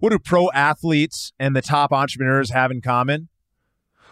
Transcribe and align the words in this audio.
What 0.00 0.10
do 0.10 0.18
pro 0.18 0.50
athletes 0.52 1.32
and 1.40 1.56
the 1.56 1.62
top 1.62 1.92
entrepreneurs 1.92 2.50
have 2.50 2.70
in 2.70 2.80
common? 2.80 3.28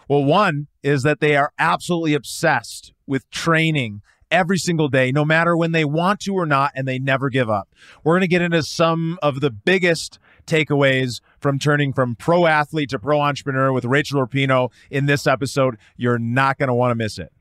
Well, 0.09 0.25
one 0.25 0.67
is 0.83 1.03
that 1.05 1.21
they 1.21 1.37
are 1.37 1.53
absolutely 1.59 2.15
obsessed 2.15 2.93
with 3.07 3.29
training 3.31 4.03
every 4.31 4.59
single 4.59 4.89
day, 4.89 5.13
no 5.13 5.25
matter 5.25 5.57
when 5.57 5.71
they 5.71 5.85
want 5.85 6.21
to 6.21 6.35
or 6.35 6.47
not, 6.47 6.73
and 6.75 6.89
they 6.89 6.99
never 6.99 7.31
give 7.31 7.49
up. 7.49 7.69
We're 8.03 8.15
going 8.15 8.23
to 8.23 8.29
get 8.29 8.43
into 8.43 8.63
some 8.65 9.19
of 9.23 9.41
the 9.41 9.51
biggest 9.51 10.19
takeaways 10.45 11.21
from 11.39 11.59
turning 11.59 11.93
from 11.93 12.17
pro 12.17 12.47
athlete 12.47 12.91
to 12.91 12.99
pro 12.99 13.21
entrepreneur 13.21 13.73
with 13.73 13.85
Rachael 13.85 14.27
Rapinoe 14.27 14.73
in 14.91 15.07
this 15.07 15.27
episode. 15.27 15.77
You're 15.97 16.19
not 16.19 16.59
going 16.59 16.69
to 16.69 16.75
want 16.75 16.91
to 16.91 16.97
miss 16.97 17.19
it. 17.19 17.33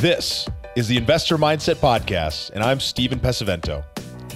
This 0.00 0.48
is 0.74 0.88
the 0.88 0.96
Investor 0.96 1.36
Mindset 1.36 1.76
Podcast, 1.76 2.50
and 2.50 2.64
I'm 2.64 2.80
Stephen 2.80 3.20
Pesavento. 3.20 3.84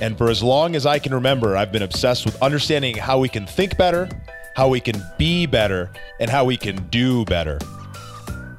And 0.00 0.18
for 0.18 0.28
as 0.28 0.42
long 0.42 0.74
as 0.74 0.86
I 0.86 0.98
can 0.98 1.14
remember, 1.14 1.56
I've 1.56 1.70
been 1.70 1.82
obsessed 1.82 2.24
with 2.24 2.40
understanding 2.42 2.96
how 2.96 3.18
we 3.18 3.28
can 3.28 3.46
think 3.46 3.76
better, 3.76 4.08
how 4.56 4.68
we 4.68 4.80
can 4.80 5.02
be 5.18 5.46
better, 5.46 5.90
and 6.18 6.28
how 6.28 6.44
we 6.44 6.56
can 6.56 6.76
do 6.88 7.24
better. 7.26 7.58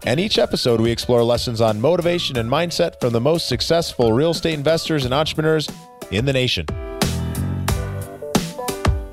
And 0.05 0.19
each 0.19 0.37
episode, 0.37 0.79
we 0.79 0.91
explore 0.91 1.23
lessons 1.23 1.61
on 1.61 1.81
motivation 1.81 2.37
and 2.37 2.49
mindset 2.49 2.99
from 3.01 3.11
the 3.11 3.19
most 3.19 3.47
successful 3.47 4.13
real 4.13 4.31
estate 4.31 4.53
investors 4.53 5.03
and 5.03 5.13
entrepreneurs 5.13 5.67
in 6.11 6.25
the 6.25 6.33
nation. 6.33 6.65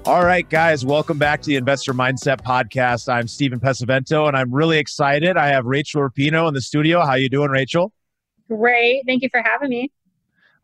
All 0.04 0.24
right, 0.24 0.48
guys, 0.48 0.84
welcome 0.84 1.16
back 1.16 1.40
to 1.42 1.46
the 1.46 1.56
Investor 1.56 1.94
Mindset 1.94 2.42
Podcast. 2.42 3.08
I'm 3.08 3.26
Stephen 3.26 3.58
Pesavento, 3.58 4.28
and 4.28 4.36
I'm 4.36 4.52
really 4.52 4.78
excited. 4.78 5.36
I 5.36 5.46
have 5.48 5.64
Rachael 5.64 6.02
Rapinoe 6.02 6.48
in 6.48 6.54
the 6.54 6.60
studio. 6.60 7.04
How 7.04 7.14
you 7.14 7.28
doing, 7.28 7.50
Rachael? 7.50 7.92
Great. 8.48 9.04
Thank 9.06 9.22
you 9.22 9.28
for 9.30 9.40
having 9.42 9.70
me. 9.70 9.90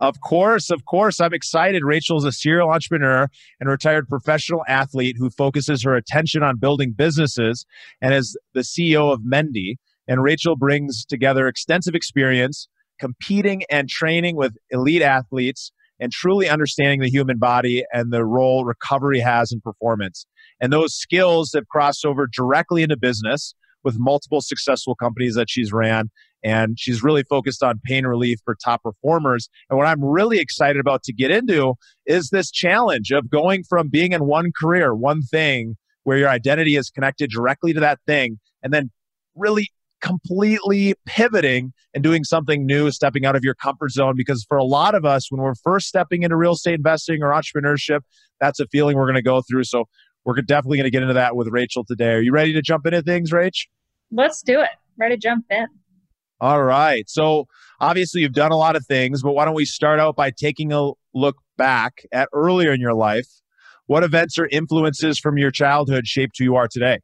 Of 0.00 0.20
course, 0.20 0.70
of 0.70 0.84
course. 0.84 1.20
I'm 1.20 1.34
excited. 1.34 1.82
Rachael 1.84 2.18
is 2.18 2.24
a 2.24 2.32
serial 2.32 2.70
entrepreneur 2.70 3.28
and 3.58 3.68
retired 3.68 4.08
professional 4.08 4.62
athlete 4.68 5.16
who 5.18 5.30
focuses 5.30 5.82
her 5.82 5.96
attention 5.96 6.42
on 6.42 6.58
building 6.58 6.92
businesses 6.92 7.66
and 8.00 8.14
is 8.14 8.38
the 8.54 8.60
CEO 8.60 9.12
of 9.12 9.20
Mendi. 9.24 9.76
And 10.06 10.22
Rachael 10.22 10.56
brings 10.56 11.04
together 11.04 11.48
extensive 11.48 11.94
experience 11.94 12.68
competing 13.00 13.64
and 13.70 13.88
training 13.88 14.36
with 14.36 14.56
elite 14.70 15.02
athletes 15.02 15.72
and 16.00 16.12
truly 16.12 16.48
understanding 16.48 17.00
the 17.00 17.10
human 17.10 17.38
body 17.38 17.84
and 17.92 18.12
the 18.12 18.24
role 18.24 18.64
recovery 18.64 19.18
has 19.18 19.50
in 19.52 19.60
performance. 19.60 20.26
And 20.60 20.72
those 20.72 20.94
skills 20.94 21.52
have 21.54 21.68
crossed 21.68 22.04
over 22.04 22.26
directly 22.26 22.82
into 22.82 22.96
business 22.96 23.54
with 23.84 23.96
multiple 23.98 24.40
successful 24.40 24.94
companies 24.94 25.34
that 25.34 25.50
she's 25.50 25.72
ran 25.72 26.10
and 26.48 26.80
she's 26.80 27.02
really 27.02 27.22
focused 27.24 27.62
on 27.62 27.78
pain 27.84 28.06
relief 28.06 28.38
for 28.42 28.54
top 28.54 28.82
performers. 28.82 29.50
And 29.68 29.76
what 29.76 29.86
I'm 29.86 30.02
really 30.02 30.38
excited 30.38 30.80
about 30.80 31.02
to 31.02 31.12
get 31.12 31.30
into 31.30 31.74
is 32.06 32.30
this 32.30 32.50
challenge 32.50 33.10
of 33.10 33.28
going 33.28 33.64
from 33.64 33.88
being 33.88 34.12
in 34.12 34.24
one 34.24 34.50
career, 34.58 34.94
one 34.94 35.20
thing, 35.20 35.76
where 36.04 36.16
your 36.16 36.30
identity 36.30 36.76
is 36.76 36.88
connected 36.88 37.28
directly 37.28 37.74
to 37.74 37.80
that 37.80 37.98
thing, 38.06 38.38
and 38.62 38.72
then 38.72 38.90
really 39.34 39.68
completely 40.00 40.94
pivoting 41.04 41.74
and 41.92 42.02
doing 42.02 42.24
something 42.24 42.64
new, 42.64 42.90
stepping 42.90 43.26
out 43.26 43.36
of 43.36 43.44
your 43.44 43.54
comfort 43.54 43.90
zone. 43.90 44.14
Because 44.16 44.46
for 44.48 44.56
a 44.56 44.64
lot 44.64 44.94
of 44.94 45.04
us, 45.04 45.30
when 45.30 45.42
we're 45.42 45.54
first 45.56 45.86
stepping 45.86 46.22
into 46.22 46.34
real 46.34 46.52
estate 46.52 46.76
investing 46.76 47.22
or 47.22 47.28
entrepreneurship, 47.30 48.00
that's 48.40 48.58
a 48.58 48.66
feeling 48.68 48.96
we're 48.96 49.04
going 49.04 49.16
to 49.16 49.22
go 49.22 49.42
through. 49.42 49.64
So 49.64 49.84
we're 50.24 50.36
definitely 50.36 50.78
going 50.78 50.84
to 50.84 50.90
get 50.90 51.02
into 51.02 51.14
that 51.14 51.36
with 51.36 51.48
Rachael 51.48 51.84
today. 51.84 52.12
Are 52.12 52.22
you 52.22 52.32
ready 52.32 52.54
to 52.54 52.62
jump 52.62 52.86
into 52.86 53.02
things, 53.02 53.32
Rach? 53.32 53.66
Let's 54.10 54.40
do 54.40 54.60
it. 54.60 54.70
Ready 54.96 55.16
to 55.16 55.20
jump 55.20 55.44
in. 55.50 55.66
All 56.40 56.62
right. 56.62 57.08
So 57.08 57.46
obviously 57.80 58.20
you've 58.20 58.32
done 58.32 58.52
a 58.52 58.56
lot 58.56 58.76
of 58.76 58.86
things, 58.86 59.22
but 59.22 59.32
why 59.32 59.44
don't 59.44 59.54
we 59.54 59.64
start 59.64 59.98
out 59.98 60.16
by 60.16 60.30
taking 60.30 60.72
a 60.72 60.92
look 61.14 61.36
back 61.56 62.04
at 62.12 62.28
earlier 62.32 62.72
in 62.72 62.80
your 62.80 62.94
life? 62.94 63.26
What 63.86 64.04
events 64.04 64.38
or 64.38 64.46
influences 64.46 65.18
from 65.18 65.38
your 65.38 65.50
childhood 65.50 66.06
shaped 66.06 66.36
who 66.38 66.44
you 66.44 66.56
are 66.56 66.68
today? 66.68 67.00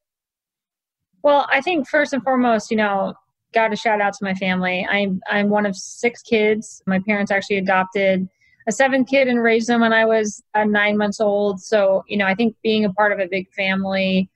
Well, 1.22 1.46
I 1.50 1.62
think 1.62 1.88
first 1.88 2.12
and 2.12 2.22
foremost, 2.22 2.70
you 2.70 2.76
know, 2.76 3.14
got 3.54 3.68
to 3.68 3.76
shout 3.76 4.00
out 4.00 4.12
to 4.12 4.24
my 4.24 4.34
family. 4.34 4.86
I'm 4.90 5.20
I'm 5.30 5.48
one 5.48 5.64
of 5.64 5.74
six 5.74 6.20
kids. 6.22 6.82
My 6.86 6.98
parents 6.98 7.30
actually 7.30 7.56
adopted 7.56 8.28
a 8.66 8.72
seventh 8.72 9.08
kid 9.08 9.28
and 9.28 9.42
raised 9.42 9.68
them 9.68 9.80
when 9.80 9.92
I 9.92 10.04
was 10.04 10.42
uh, 10.54 10.64
nine 10.64 10.96
months 10.96 11.20
old. 11.20 11.60
So, 11.60 12.04
you 12.08 12.16
know, 12.16 12.26
I 12.26 12.34
think 12.34 12.56
being 12.62 12.84
a 12.84 12.92
part 12.92 13.12
of 13.12 13.18
a 13.18 13.26
big 13.26 13.50
family 13.52 14.28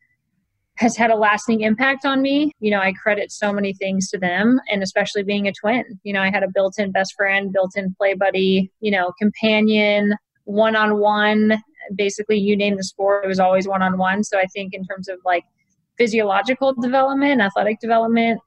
has 0.79 0.97
had 0.97 1.11
a 1.11 1.17
lasting 1.17 1.63
impact 1.63 2.05
on 2.05 2.23
me. 2.23 2.53
You 2.61 2.71
know, 2.71 2.81
I 2.81 2.93
credit 2.93 3.33
so 3.33 3.53
many 3.53 3.75
things 3.75 4.09
to 4.11 4.19
them, 4.19 4.61
and 4.71 4.83
especially 4.83 5.25
being 5.25 5.49
a 5.49 5.53
twin. 5.53 5.85
You 6.05 6.13
know, 6.13 6.23
I 6.23 6.31
had 6.31 6.45
a 6.45 6.49
built 6.55 6.79
in 6.79 6.93
best 6.93 7.15
friend, 7.17 7.53
built 7.53 7.73
in 7.77 7.95
play 7.95 8.15
buddy, 8.15 8.71
you 8.81 8.93
know, 8.93 9.13
companion, 9.21 10.15
one 10.45 10.77
on 10.77 10.99
one. 10.99 11.61
Basically, 11.95 12.39
you 12.39 12.57
name 12.57 12.77
the 12.77 12.85
sport, 12.85 13.25
it 13.25 13.29
was 13.29 13.41
always 13.41 13.67
one 13.67 13.83
on 13.83 13.99
one. 13.99 14.23
So 14.23 14.39
I 14.39 14.47
think, 14.55 14.73
in 14.73 14.85
terms 14.85 15.09
of 15.09 15.19
like 15.25 15.45
physiological 15.97 16.75
development, 16.75 17.41
athletic 17.41 17.81
development, 17.81 18.41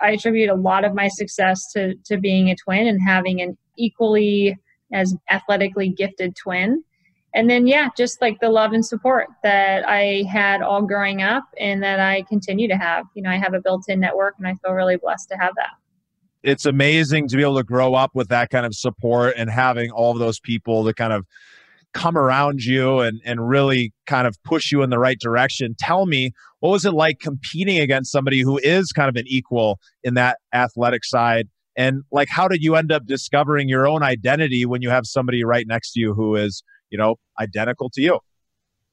I 0.00 0.12
attribute 0.12 0.50
a 0.50 0.54
lot 0.54 0.84
of 0.84 0.94
my 0.94 1.08
success 1.08 1.70
to, 1.74 1.94
to 2.06 2.18
being 2.18 2.50
a 2.50 2.56
twin 2.56 2.88
and 2.88 3.00
having 3.06 3.40
an 3.40 3.56
equally 3.78 4.56
as 4.92 5.14
athletically 5.30 5.90
gifted 5.90 6.34
twin 6.34 6.82
and 7.34 7.48
then 7.48 7.66
yeah 7.66 7.88
just 7.96 8.20
like 8.20 8.38
the 8.40 8.48
love 8.48 8.72
and 8.72 8.84
support 8.84 9.28
that 9.42 9.86
i 9.88 10.24
had 10.30 10.62
all 10.62 10.82
growing 10.82 11.22
up 11.22 11.44
and 11.58 11.82
that 11.82 12.00
i 12.00 12.22
continue 12.22 12.68
to 12.68 12.76
have 12.76 13.04
you 13.14 13.22
know 13.22 13.30
i 13.30 13.36
have 13.36 13.54
a 13.54 13.60
built-in 13.60 14.00
network 14.00 14.34
and 14.38 14.46
i 14.46 14.54
feel 14.64 14.72
really 14.72 14.96
blessed 14.96 15.28
to 15.28 15.36
have 15.36 15.52
that 15.56 15.70
it's 16.42 16.64
amazing 16.64 17.28
to 17.28 17.36
be 17.36 17.42
able 17.42 17.56
to 17.56 17.64
grow 17.64 17.94
up 17.94 18.12
with 18.14 18.28
that 18.28 18.50
kind 18.50 18.64
of 18.64 18.74
support 18.74 19.34
and 19.36 19.50
having 19.50 19.90
all 19.90 20.14
those 20.14 20.40
people 20.40 20.84
to 20.84 20.94
kind 20.94 21.12
of 21.12 21.26
come 21.92 22.16
around 22.16 22.62
you 22.62 23.00
and, 23.00 23.20
and 23.24 23.48
really 23.48 23.92
kind 24.06 24.26
of 24.26 24.36
push 24.44 24.70
you 24.70 24.82
in 24.82 24.90
the 24.90 24.98
right 24.98 25.18
direction. 25.18 25.74
Tell 25.78 26.06
me, 26.06 26.32
what 26.60 26.70
was 26.70 26.84
it 26.84 26.92
like 26.92 27.18
competing 27.18 27.78
against 27.78 28.12
somebody 28.12 28.40
who 28.40 28.58
is 28.58 28.92
kind 28.92 29.08
of 29.08 29.16
an 29.16 29.24
equal 29.26 29.78
in 30.02 30.14
that 30.14 30.38
athletic 30.54 31.04
side? 31.04 31.48
And 31.76 32.02
like, 32.12 32.28
how 32.28 32.48
did 32.48 32.62
you 32.62 32.74
end 32.74 32.92
up 32.92 33.06
discovering 33.06 33.68
your 33.68 33.86
own 33.86 34.02
identity 34.02 34.66
when 34.66 34.82
you 34.82 34.90
have 34.90 35.06
somebody 35.06 35.44
right 35.44 35.66
next 35.66 35.92
to 35.92 36.00
you 36.00 36.14
who 36.14 36.36
is 36.36 36.62
you 36.90 36.98
know, 36.98 37.16
identical 37.40 37.90
to 37.90 38.02
you. 38.02 38.18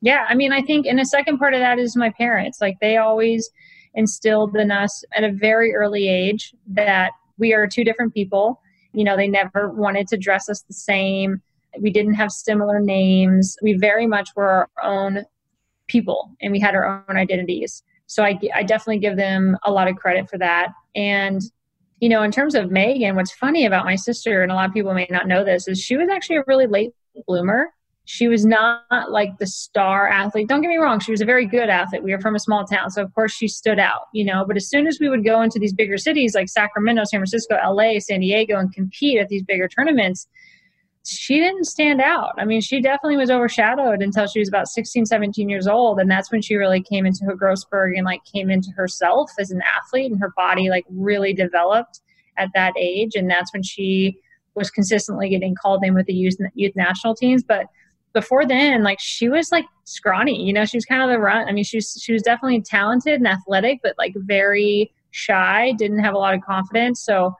Yeah, 0.02 0.26
I 0.30 0.36
mean, 0.36 0.54
I 0.54 0.62
think, 0.62 0.86
and 0.86 1.00
the 1.00 1.06
second 1.06 1.40
part 1.40 1.54
of 1.54 1.60
that 1.60 1.80
is 1.80 1.96
my 1.96 2.12
parents. 2.12 2.62
Like, 2.62 2.78
they 2.80 2.98
always 2.98 3.50
instilled 3.96 4.56
in 4.56 4.72
us 4.72 5.04
at 5.16 5.24
a 5.24 5.32
very 5.32 5.74
early 5.74 6.08
age 6.08 6.54
that 6.68 7.12
we 7.38 7.54
are 7.54 7.68
two 7.68 7.84
different 7.84 8.14
people. 8.14 8.62
You 8.94 9.04
know, 9.04 9.18
they 9.18 9.28
never 9.28 9.70
wanted 9.70 10.08
to 10.10 10.18
dress 10.18 10.50
us 10.50 10.62
the 10.62 10.74
same. 10.74 11.42
We 11.80 11.92
didn't 11.92 12.14
have 12.14 12.32
similar 12.32 12.80
names. 12.80 13.58
We 13.62 13.74
very 13.74 14.08
much 14.08 14.30
were 14.36 14.70
our 14.78 14.84
own 14.84 15.24
people 15.88 16.32
and 16.42 16.52
we 16.52 16.60
had 16.60 16.76
our 16.76 17.04
own 17.10 17.18
identities. 17.18 17.82
So 18.06 18.24
I, 18.24 18.40
I 18.54 18.64
definitely 18.64 19.00
give 19.00 19.18
them 19.18 19.58
a 19.64 19.72
lot 19.72 19.88
of 19.88 19.96
credit 19.96 20.30
for 20.30 20.38
that. 20.38 20.70
And, 20.96 21.42
you 22.00 22.10
know, 22.10 22.24
in 22.24 22.32
terms 22.32 22.56
of 22.56 22.72
Megan, 22.72 23.16
what's 23.16 23.32
funny 23.32 23.66
about 23.66 23.86
my 23.86 23.96
sister, 23.96 24.44
and 24.44 24.52
a 24.52 24.56
lot 24.56 24.68
of 24.68 24.74
people 24.74 24.94
may 24.94 25.08
not 25.10 25.28
know 25.28 25.44
this, 25.44 25.68
is 25.68 25.80
she 25.80 25.98
was 25.98 26.10
actually 26.10 26.38
a 26.38 26.44
really 26.48 26.68
late 26.68 26.92
bloomer 27.28 27.68
she 28.10 28.30
was 28.30 28.46
not 28.46 28.86
like 29.10 29.38
the 29.38 29.46
star 29.46 30.08
athlete. 30.08 30.48
Don't 30.48 30.62
get 30.62 30.70
me 30.70 30.78
wrong, 30.78 31.02
she 31.02 31.12
was 31.12 31.20
a 31.20 31.26
very 31.26 31.46
good 31.46 31.68
athlete. 31.68 32.04
We 32.04 32.14
were 32.14 32.22
from 32.22 32.36
a 32.36 32.40
small 32.40 32.64
town, 32.64 32.90
so 32.90 33.04
of 33.04 33.14
course 33.14 33.34
she 33.34 33.50
stood 33.50 33.80
out, 33.80 34.04
you 34.14 34.24
know. 34.24 34.46
But 34.48 34.56
as 34.56 34.70
soon 34.70 34.88
as 34.88 34.98
we 35.02 35.10
would 35.10 35.26
go 35.26 35.42
into 35.42 35.60
these 35.60 35.74
bigger 35.74 35.98
cities 35.98 36.34
like 36.34 36.48
Sacramento, 36.48 37.04
San 37.04 37.20
Francisco, 37.20 37.58
LA, 37.62 38.00
San 38.00 38.22
Diego, 38.22 38.58
and 38.58 38.74
compete 38.74 39.20
at 39.20 39.28
these 39.28 39.44
bigger 39.44 39.68
tournaments, 39.68 40.26
she 41.06 41.36
didn't 41.36 41.66
stand 41.66 42.00
out. 42.00 42.32
I 42.38 42.46
mean, 42.46 42.62
she 42.62 42.80
definitely 42.80 43.18
was 43.18 43.30
overshadowed 43.30 44.02
until 44.02 44.26
she 44.26 44.40
was 44.40 44.48
about 44.48 44.70
16, 44.70 45.06
17 45.06 45.50
years 45.50 45.68
old. 45.68 46.00
And 46.00 46.10
that's 46.10 46.32
when 46.32 46.42
she 46.42 46.56
really 46.56 46.82
came 46.82 47.06
into 47.06 47.26
her 47.26 47.36
Grossberg 47.36 47.98
and 47.98 48.06
like 48.06 48.22
came 48.24 48.50
into 48.50 48.72
herself 48.72 49.30
as 49.38 49.52
an 49.52 49.62
athlete 49.64 50.10
and 50.12 50.20
her 50.22 50.32
body 50.38 50.70
like 50.70 50.86
really 50.90 51.34
developed 51.34 52.00
at 52.38 52.52
that 52.54 52.74
age. 52.80 53.16
And 53.16 53.30
that's 53.30 53.52
when 53.52 53.64
she 53.64 54.18
was 54.56 54.70
consistently 54.70 55.28
getting 55.28 55.56
called 55.56 55.84
in 55.84 55.94
with 55.94 56.06
the 56.06 56.14
youth, 56.14 56.38
youth 56.56 56.74
national 56.78 57.14
teams. 57.14 57.44
But 57.44 57.68
before 58.18 58.48
then, 58.48 58.82
like 58.82 59.00
she 59.00 59.30
was 59.30 59.52
like 59.52 59.66
scrawny, 59.84 60.44
you 60.44 60.52
know, 60.52 60.66
she 60.66 60.76
was 60.76 60.86
kind 60.86 61.04
of 61.04 61.10
the 61.10 61.20
run. 61.20 61.48
I 61.48 61.52
mean, 61.52 61.64
she 61.64 61.78
was, 61.78 62.02
she 62.02 62.14
was 62.14 62.24
definitely 62.24 62.64
talented 62.64 63.14
and 63.14 63.28
athletic, 63.28 63.80
but 63.84 63.94
like 64.00 64.14
very 64.16 64.92
shy, 65.12 65.74
didn't 65.78 66.00
have 66.00 66.16
a 66.16 66.18
lot 66.18 66.34
of 66.34 66.42
confidence. 66.42 67.00
So 67.06 67.36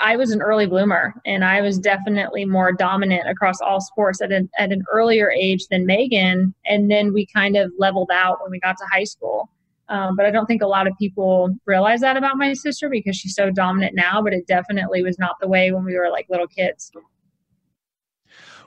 I 0.00 0.16
was 0.16 0.32
an 0.32 0.42
early 0.42 0.66
bloomer 0.66 1.14
and 1.24 1.44
I 1.44 1.60
was 1.60 1.78
definitely 1.78 2.44
more 2.44 2.72
dominant 2.72 3.28
across 3.28 3.60
all 3.60 3.80
sports 3.80 4.20
at 4.20 4.32
an, 4.32 4.50
at 4.58 4.72
an 4.72 4.82
earlier 4.92 5.30
age 5.30 5.64
than 5.70 5.86
Megan. 5.86 6.52
And 6.66 6.90
then 6.90 7.12
we 7.12 7.24
kind 7.26 7.56
of 7.56 7.70
leveled 7.78 8.10
out 8.12 8.42
when 8.42 8.50
we 8.50 8.58
got 8.58 8.76
to 8.78 8.86
high 8.90 9.04
school. 9.04 9.48
Um, 9.88 10.16
but 10.16 10.26
I 10.26 10.32
don't 10.32 10.46
think 10.46 10.62
a 10.62 10.66
lot 10.66 10.88
of 10.88 10.94
people 10.98 11.54
realize 11.66 12.00
that 12.00 12.16
about 12.16 12.36
my 12.36 12.52
sister 12.54 12.88
because 12.88 13.14
she's 13.14 13.36
so 13.36 13.50
dominant 13.50 13.94
now, 13.94 14.20
but 14.22 14.32
it 14.32 14.48
definitely 14.48 15.04
was 15.04 15.20
not 15.20 15.36
the 15.40 15.46
way 15.46 15.70
when 15.70 15.84
we 15.84 15.96
were 15.96 16.10
like 16.10 16.26
little 16.28 16.48
kids 16.48 16.90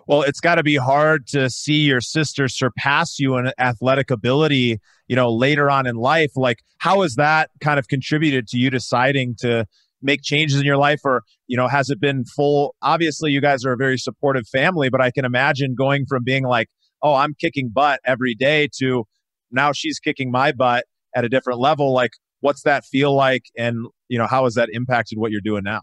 well, 0.07 0.21
it's 0.21 0.39
got 0.39 0.56
to 0.56 0.63
be 0.63 0.75
hard 0.75 1.27
to 1.27 1.50
see 1.50 1.86
your 1.86 2.01
sister 2.01 2.48
surpass 2.48 3.19
you 3.19 3.38
in 3.38 3.51
athletic 3.59 4.09
ability, 4.09 4.80
you 5.07 5.15
know, 5.15 5.31
later 5.31 5.69
on 5.69 5.86
in 5.86 5.95
life. 5.95 6.31
Like, 6.36 6.59
how 6.80 7.01
has 7.01 7.15
that 7.15 7.50
kind 7.62 7.77
of 7.77 7.88
contributed 7.88 8.48
to 8.50 8.57
you 8.57 8.69
deciding 8.69 9.36
to 9.42 9.65
make 10.01 10.21
changes 10.21 10.59
in 10.59 10.65
your 10.65 10.77
life? 10.77 11.01
Or 11.04 11.24
you 11.48 11.57
know 11.57 11.68
has 11.68 11.89
it 11.89 12.00
been 12.00 12.25
full? 12.25 12.75
Obviously 12.81 13.31
you 13.31 13.42
guys 13.42 13.65
are 13.65 13.74
a 13.74 13.77
very 13.77 13.98
supportive 13.98 14.48
family 14.48 14.89
but 14.89 15.01
i 15.01 15.12
can 15.12 15.25
imagine 15.25 15.75
going 15.75 16.06
from 16.06 16.24
being 16.24 16.44
like 16.44 16.68
oh 17.01 17.15
i'm 17.15 17.33
kicking 17.33 17.69
butt 17.69 18.00
every 18.06 18.36
day 18.36 18.68
to 18.77 19.06
now 19.51 19.71
she's 19.71 20.00
kicking 20.00 20.31
my 20.31 20.51
butt 20.51 20.86
at 21.15 21.25
a 21.25 21.30
different 21.30 21.59
level. 21.59 21.94
Like 21.94 22.12
what's 22.42 22.63
that 22.63 22.86
feel 22.86 23.13
like? 23.13 23.45
And 23.57 23.88
you 24.07 24.18
know 24.18 24.27
how 24.27 24.44
has 24.45 24.56
that 24.56 24.69
impacted 24.71 25.18
what 25.18 25.31
you're 25.31 25.42
doing 25.42 25.63
now 25.63 25.81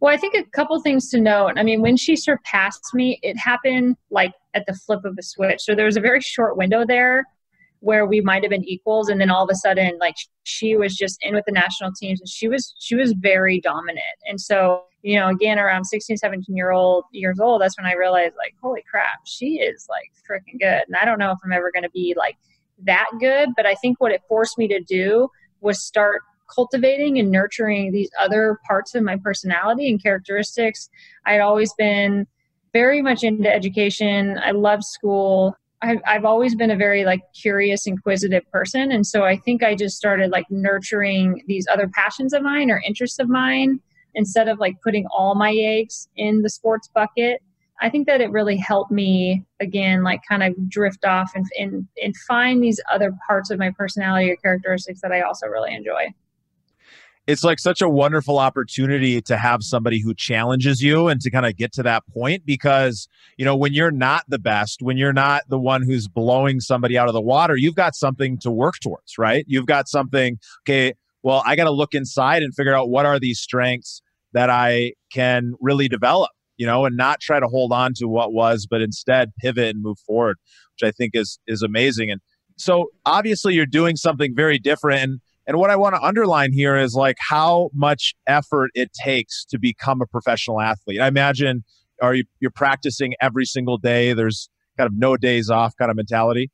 well 0.00 0.14
i 0.14 0.16
think 0.16 0.34
a 0.34 0.44
couple 0.50 0.80
things 0.80 1.08
to 1.10 1.20
note. 1.20 1.52
I 1.56 1.62
mean 1.62 1.82
when 1.82 1.96
she 1.96 2.16
surpassed 2.16 2.94
me 2.94 3.18
it 3.22 3.36
happened 3.36 3.96
like 4.10 4.32
at 4.54 4.64
the 4.66 4.74
flip 4.74 5.04
of 5.04 5.16
a 5.18 5.22
switch. 5.22 5.60
So 5.62 5.74
there 5.74 5.86
was 5.86 5.96
a 5.96 6.00
very 6.00 6.20
short 6.20 6.56
window 6.56 6.84
there 6.86 7.24
where 7.80 8.06
we 8.06 8.20
might 8.20 8.42
have 8.42 8.50
been 8.50 8.64
equals 8.64 9.08
and 9.08 9.20
then 9.20 9.30
all 9.30 9.44
of 9.44 9.50
a 9.50 9.54
sudden 9.54 9.96
like 10.00 10.14
she 10.44 10.76
was 10.76 10.96
just 10.96 11.18
in 11.22 11.34
with 11.34 11.44
the 11.46 11.52
national 11.52 11.92
teams 11.92 12.20
and 12.20 12.28
she 12.28 12.48
was 12.48 12.74
she 12.78 12.94
was 12.94 13.12
very 13.12 13.60
dominant. 13.60 14.04
And 14.28 14.40
so 14.40 14.84
you 15.02 15.18
know 15.18 15.28
again 15.28 15.58
around 15.58 15.84
16 15.84 16.16
17 16.16 16.56
year 16.56 16.72
old 16.72 17.04
years 17.12 17.38
old 17.38 17.60
that's 17.60 17.78
when 17.78 17.86
i 17.86 17.92
realized 17.92 18.34
like 18.36 18.54
holy 18.60 18.82
crap 18.90 19.20
she 19.24 19.60
is 19.60 19.86
like 19.88 20.10
freaking 20.28 20.58
good. 20.58 20.82
And 20.88 20.96
i 21.00 21.04
don't 21.04 21.18
know 21.18 21.30
if 21.30 21.38
i'm 21.44 21.52
ever 21.52 21.70
going 21.70 21.84
to 21.84 21.90
be 21.90 22.14
like 22.16 22.36
that 22.82 23.06
good 23.20 23.50
but 23.56 23.66
i 23.66 23.74
think 23.74 24.00
what 24.00 24.10
it 24.10 24.22
forced 24.28 24.58
me 24.58 24.66
to 24.68 24.80
do 24.80 25.28
was 25.60 25.82
start 25.82 26.22
cultivating 26.54 27.18
and 27.18 27.30
nurturing 27.30 27.92
these 27.92 28.10
other 28.20 28.58
parts 28.66 28.94
of 28.94 29.02
my 29.02 29.16
personality 29.16 29.88
and 29.88 30.02
characteristics. 30.02 30.88
I'd 31.24 31.40
always 31.40 31.72
been 31.74 32.26
very 32.72 33.02
much 33.02 33.24
into 33.24 33.52
education. 33.52 34.38
I 34.42 34.50
loved 34.50 34.84
school. 34.84 35.56
I've, 35.82 36.00
I've 36.06 36.24
always 36.24 36.54
been 36.54 36.70
a 36.70 36.76
very 36.76 37.04
like 37.04 37.20
curious 37.34 37.86
inquisitive 37.86 38.50
person 38.50 38.90
and 38.90 39.06
so 39.06 39.24
i 39.24 39.36
think 39.36 39.62
i 39.62 39.74
just 39.74 39.94
started 39.94 40.30
like 40.30 40.46
nurturing 40.48 41.42
these 41.46 41.66
other 41.70 41.86
passions 41.86 42.32
of 42.32 42.40
mine 42.40 42.70
or 42.70 42.82
interests 42.86 43.18
of 43.18 43.28
mine 43.28 43.78
instead 44.16 44.48
of 44.48 44.58
like 44.58 44.74
putting 44.82 45.06
all 45.16 45.34
my 45.34 45.52
eggs 45.52 46.08
in 46.16 46.42
the 46.42 46.50
sports 46.50 46.88
bucket. 46.92 47.40
I 47.82 47.90
think 47.90 48.06
that 48.06 48.22
it 48.22 48.30
really 48.30 48.56
helped 48.56 48.90
me 48.90 49.44
again 49.60 50.02
like 50.02 50.22
kind 50.26 50.42
of 50.42 50.54
drift 50.68 51.04
off 51.04 51.30
and, 51.34 51.44
and, 51.58 51.86
and 52.02 52.16
find 52.16 52.62
these 52.62 52.80
other 52.90 53.12
parts 53.28 53.50
of 53.50 53.58
my 53.58 53.70
personality 53.70 54.30
or 54.30 54.36
characteristics 54.36 55.02
that 55.02 55.12
i 55.12 55.20
also 55.20 55.46
really 55.46 55.74
enjoy 55.74 56.06
it's 57.26 57.42
like 57.42 57.58
such 57.58 57.80
a 57.82 57.88
wonderful 57.88 58.38
opportunity 58.38 59.20
to 59.22 59.36
have 59.36 59.62
somebody 59.62 60.00
who 60.00 60.14
challenges 60.14 60.80
you 60.80 61.08
and 61.08 61.20
to 61.20 61.30
kind 61.30 61.44
of 61.44 61.56
get 61.56 61.72
to 61.72 61.82
that 61.82 62.06
point 62.06 62.46
because 62.46 63.08
you 63.36 63.44
know 63.44 63.56
when 63.56 63.72
you're 63.72 63.90
not 63.90 64.24
the 64.28 64.38
best 64.38 64.82
when 64.82 64.96
you're 64.96 65.12
not 65.12 65.42
the 65.48 65.58
one 65.58 65.82
who's 65.82 66.08
blowing 66.08 66.60
somebody 66.60 66.96
out 66.96 67.08
of 67.08 67.14
the 67.14 67.20
water 67.20 67.56
you've 67.56 67.74
got 67.74 67.94
something 67.94 68.38
to 68.38 68.50
work 68.50 68.74
towards 68.80 69.18
right? 69.18 69.44
You've 69.48 69.66
got 69.66 69.88
something 69.88 70.38
okay 70.62 70.94
well 71.22 71.42
i 71.46 71.56
got 71.56 71.64
to 71.64 71.70
look 71.70 71.94
inside 71.94 72.42
and 72.42 72.54
figure 72.54 72.74
out 72.74 72.88
what 72.88 73.06
are 73.06 73.18
these 73.18 73.40
strengths 73.40 74.02
that 74.32 74.50
i 74.50 74.92
can 75.12 75.54
really 75.60 75.88
develop 75.88 76.30
you 76.56 76.66
know 76.66 76.84
and 76.84 76.96
not 76.96 77.20
try 77.20 77.40
to 77.40 77.46
hold 77.46 77.72
on 77.72 77.92
to 77.94 78.06
what 78.06 78.32
was 78.32 78.66
but 78.68 78.80
instead 78.80 79.32
pivot 79.40 79.74
and 79.74 79.82
move 79.82 79.98
forward 80.00 80.36
which 80.76 80.86
i 80.86 80.92
think 80.92 81.12
is 81.14 81.38
is 81.46 81.62
amazing. 81.62 82.10
And 82.10 82.20
so 82.56 82.90
obviously 83.04 83.54
you're 83.54 83.66
doing 83.66 83.96
something 83.96 84.34
very 84.34 84.58
different 84.58 85.02
and 85.02 85.20
and 85.46 85.58
what 85.58 85.70
I 85.70 85.76
want 85.76 85.94
to 85.94 86.02
underline 86.02 86.52
here 86.52 86.76
is 86.76 86.94
like 86.94 87.16
how 87.20 87.70
much 87.72 88.14
effort 88.26 88.70
it 88.74 88.92
takes 88.92 89.44
to 89.46 89.58
become 89.58 90.00
a 90.02 90.06
professional 90.06 90.60
athlete. 90.60 91.00
I 91.00 91.06
imagine 91.06 91.64
are 92.02 92.14
you 92.14 92.24
you're 92.40 92.50
practicing 92.50 93.14
every 93.20 93.44
single 93.44 93.78
day. 93.78 94.12
There's 94.12 94.48
kind 94.76 94.86
of 94.86 94.94
no 94.94 95.16
days 95.16 95.48
off 95.50 95.74
kind 95.76 95.90
of 95.90 95.96
mentality. 95.96 96.50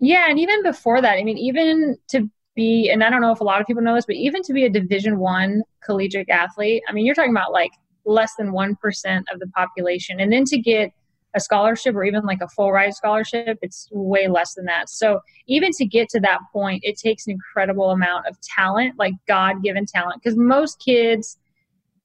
Yeah, 0.00 0.26
and 0.28 0.38
even 0.38 0.62
before 0.62 1.00
that, 1.00 1.16
I 1.16 1.24
mean, 1.24 1.38
even 1.38 1.96
to 2.08 2.28
be, 2.54 2.88
and 2.90 3.02
I 3.02 3.10
don't 3.10 3.20
know 3.20 3.32
if 3.32 3.40
a 3.40 3.44
lot 3.44 3.60
of 3.60 3.66
people 3.66 3.82
know 3.82 3.94
this, 3.94 4.06
but 4.06 4.16
even 4.16 4.42
to 4.42 4.52
be 4.52 4.64
a 4.64 4.70
Division 4.70 5.18
One 5.18 5.62
collegiate 5.82 6.28
athlete, 6.28 6.82
I 6.88 6.92
mean, 6.92 7.06
you're 7.06 7.14
talking 7.14 7.32
about 7.32 7.52
like 7.52 7.72
less 8.04 8.34
than 8.36 8.52
one 8.52 8.76
percent 8.76 9.26
of 9.32 9.40
the 9.40 9.48
population, 9.48 10.20
and 10.20 10.32
then 10.32 10.44
to 10.46 10.58
get 10.58 10.92
a 11.34 11.40
scholarship 11.40 11.94
or 11.94 12.04
even 12.04 12.24
like 12.24 12.40
a 12.40 12.48
full 12.48 12.72
ride 12.72 12.94
scholarship, 12.94 13.58
it's 13.62 13.88
way 13.92 14.28
less 14.28 14.54
than 14.54 14.64
that. 14.64 14.88
So 14.88 15.20
even 15.46 15.70
to 15.72 15.86
get 15.86 16.08
to 16.10 16.20
that 16.20 16.38
point, 16.52 16.82
it 16.84 16.96
takes 16.98 17.26
an 17.26 17.32
incredible 17.32 17.90
amount 17.90 18.26
of 18.26 18.36
talent, 18.40 18.94
like 18.98 19.14
God 19.26 19.62
given 19.62 19.86
talent, 19.86 20.22
because 20.22 20.36
most 20.38 20.82
kids 20.84 21.38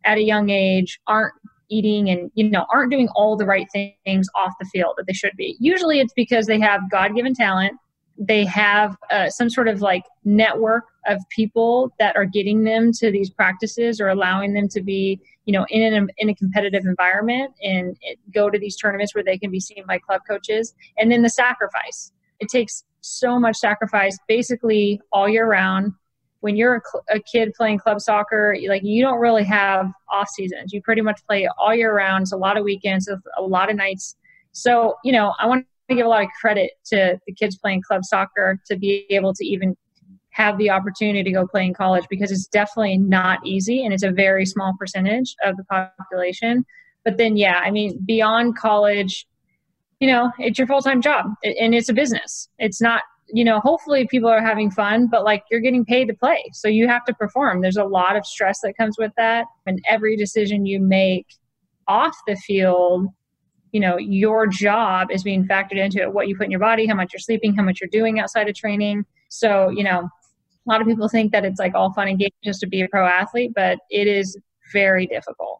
at 0.05 0.17
a 0.17 0.21
young 0.21 0.49
age 0.49 0.99
aren't 1.07 1.33
eating 1.69 2.09
and 2.09 2.29
you 2.35 2.49
know 2.49 2.65
aren't 2.71 2.91
doing 2.91 3.07
all 3.15 3.37
the 3.37 3.45
right 3.45 3.67
things 3.71 4.27
off 4.35 4.51
the 4.59 4.65
field 4.65 4.93
that 4.97 5.07
they 5.07 5.13
should 5.13 5.31
be 5.37 5.55
usually 5.59 5.99
it's 5.99 6.13
because 6.13 6.45
they 6.45 6.59
have 6.59 6.81
god-given 6.91 7.33
talent 7.33 7.73
they 8.17 8.45
have 8.45 8.95
uh, 9.09 9.29
some 9.29 9.49
sort 9.49 9.67
of 9.67 9.81
like 9.81 10.03
network 10.23 10.85
of 11.07 11.19
people 11.29 11.91
that 11.99 12.15
are 12.15 12.25
getting 12.25 12.63
them 12.63 12.91
to 12.93 13.11
these 13.11 13.29
practices 13.29 13.99
or 13.99 14.09
allowing 14.09 14.53
them 14.53 14.67
to 14.69 14.81
be 14.81 15.19
you 15.45 15.53
know 15.53 15.65
in 15.69 15.93
a, 15.93 16.07
in 16.17 16.29
a 16.29 16.35
competitive 16.35 16.85
environment 16.85 17.51
and 17.61 17.97
go 18.33 18.49
to 18.49 18.57
these 18.57 18.75
tournaments 18.75 19.15
where 19.15 19.23
they 19.23 19.37
can 19.37 19.51
be 19.51 19.59
seen 19.59 19.83
by 19.87 19.97
club 19.97 20.21
coaches. 20.27 20.73
And 20.97 21.11
then 21.11 21.21
the 21.21 21.29
sacrifice. 21.29 22.11
It 22.39 22.49
takes 22.49 22.83
so 23.01 23.39
much 23.39 23.57
sacrifice 23.57 24.17
basically 24.27 25.01
all 25.11 25.27
year 25.27 25.47
round. 25.47 25.93
When 26.41 26.57
you're 26.57 26.75
a, 26.75 26.81
cl- 26.81 27.05
a 27.09 27.19
kid 27.21 27.53
playing 27.55 27.79
club 27.79 28.01
soccer 28.01 28.55
like 28.67 28.83
you 28.83 29.01
don't 29.01 29.19
really 29.19 29.45
have 29.45 29.91
off 30.09 30.29
seasons. 30.29 30.73
You 30.73 30.81
pretty 30.81 31.01
much 31.01 31.25
play 31.25 31.47
all 31.57 31.73
year 31.73 31.95
round. 31.95 32.23
It's 32.23 32.33
a 32.33 32.37
lot 32.37 32.57
of 32.57 32.63
weekends 32.63 33.07
a 33.07 33.41
lot 33.41 33.69
of 33.69 33.75
nights. 33.75 34.15
So 34.51 34.95
you 35.03 35.11
know 35.11 35.33
i 35.39 35.47
want 35.47 35.65
to 35.89 35.95
give 35.95 36.05
a 36.05 36.09
lot 36.09 36.23
of 36.23 36.29
credit 36.39 36.71
to 36.85 37.19
the 37.27 37.33
kids 37.33 37.57
playing 37.57 37.81
club 37.81 38.03
soccer 38.03 38.59
to 38.67 38.77
be 38.77 39.05
able 39.09 39.33
to 39.33 39.45
even 39.45 39.75
have 40.33 40.57
the 40.57 40.69
opportunity 40.69 41.23
to 41.23 41.31
go 41.31 41.45
play 41.45 41.65
in 41.65 41.73
college 41.73 42.05
because 42.09 42.31
it's 42.31 42.47
definitely 42.47 42.97
not 42.97 43.39
easy 43.45 43.83
and 43.83 43.93
it's 43.93 44.03
a 44.03 44.11
very 44.11 44.45
small 44.45 44.73
percentage 44.79 45.35
of 45.43 45.55
the 45.57 45.63
population. 45.65 46.65
But 47.05 47.17
then, 47.17 47.37
yeah, 47.37 47.61
I 47.63 47.69
mean, 47.69 47.99
beyond 48.05 48.57
college, 48.57 49.27
you 49.99 50.07
know, 50.07 50.31
it's 50.39 50.57
your 50.57 50.67
full 50.67 50.81
time 50.81 51.01
job 51.01 51.27
and 51.43 51.75
it's 51.75 51.89
a 51.89 51.93
business. 51.93 52.49
It's 52.57 52.81
not, 52.81 53.03
you 53.27 53.43
know, 53.43 53.59
hopefully 53.59 54.07
people 54.07 54.29
are 54.29 54.41
having 54.41 54.71
fun, 54.71 55.07
but 55.07 55.23
like 55.23 55.43
you're 55.51 55.59
getting 55.59 55.85
paid 55.85 56.07
to 56.07 56.15
play. 56.15 56.43
So 56.53 56.67
you 56.67 56.87
have 56.87 57.05
to 57.05 57.13
perform. 57.13 57.61
There's 57.61 57.77
a 57.77 57.85
lot 57.85 58.15
of 58.15 58.25
stress 58.25 58.59
that 58.63 58.73
comes 58.75 58.95
with 58.97 59.11
that. 59.17 59.45
And 59.67 59.81
every 59.87 60.17
decision 60.17 60.65
you 60.65 60.79
make 60.79 61.27
off 61.87 62.15
the 62.27 62.35
field 62.35 63.07
you 63.73 63.81
know 63.81 63.97
your 63.97 64.47
job 64.47 65.09
is 65.11 65.23
being 65.23 65.45
factored 65.45 65.77
into 65.77 65.99
it 65.99 66.13
what 66.13 66.29
you 66.29 66.37
put 66.37 66.45
in 66.45 66.51
your 66.51 66.59
body 66.59 66.85
how 66.85 66.95
much 66.95 67.11
you're 67.11 67.19
sleeping 67.19 67.53
how 67.53 67.63
much 67.63 67.81
you're 67.81 67.89
doing 67.89 68.19
outside 68.19 68.47
of 68.47 68.55
training. 68.55 69.05
So 69.29 69.69
you 69.69 69.83
know 69.83 70.07
a 70.65 70.69
lot 70.71 70.79
of 70.79 70.87
people 70.87 71.09
think 71.09 71.33
that 71.33 71.43
it's 71.43 71.59
like 71.59 71.75
all 71.75 71.91
fun 71.91 72.07
and 72.07 72.17
games 72.17 72.31
just 72.43 72.61
to 72.61 72.67
be 72.67 72.81
a 72.81 72.87
pro 72.87 73.05
athlete 73.05 73.51
but 73.53 73.79
it 73.89 74.07
is 74.07 74.37
very 74.71 75.05
difficult. 75.05 75.59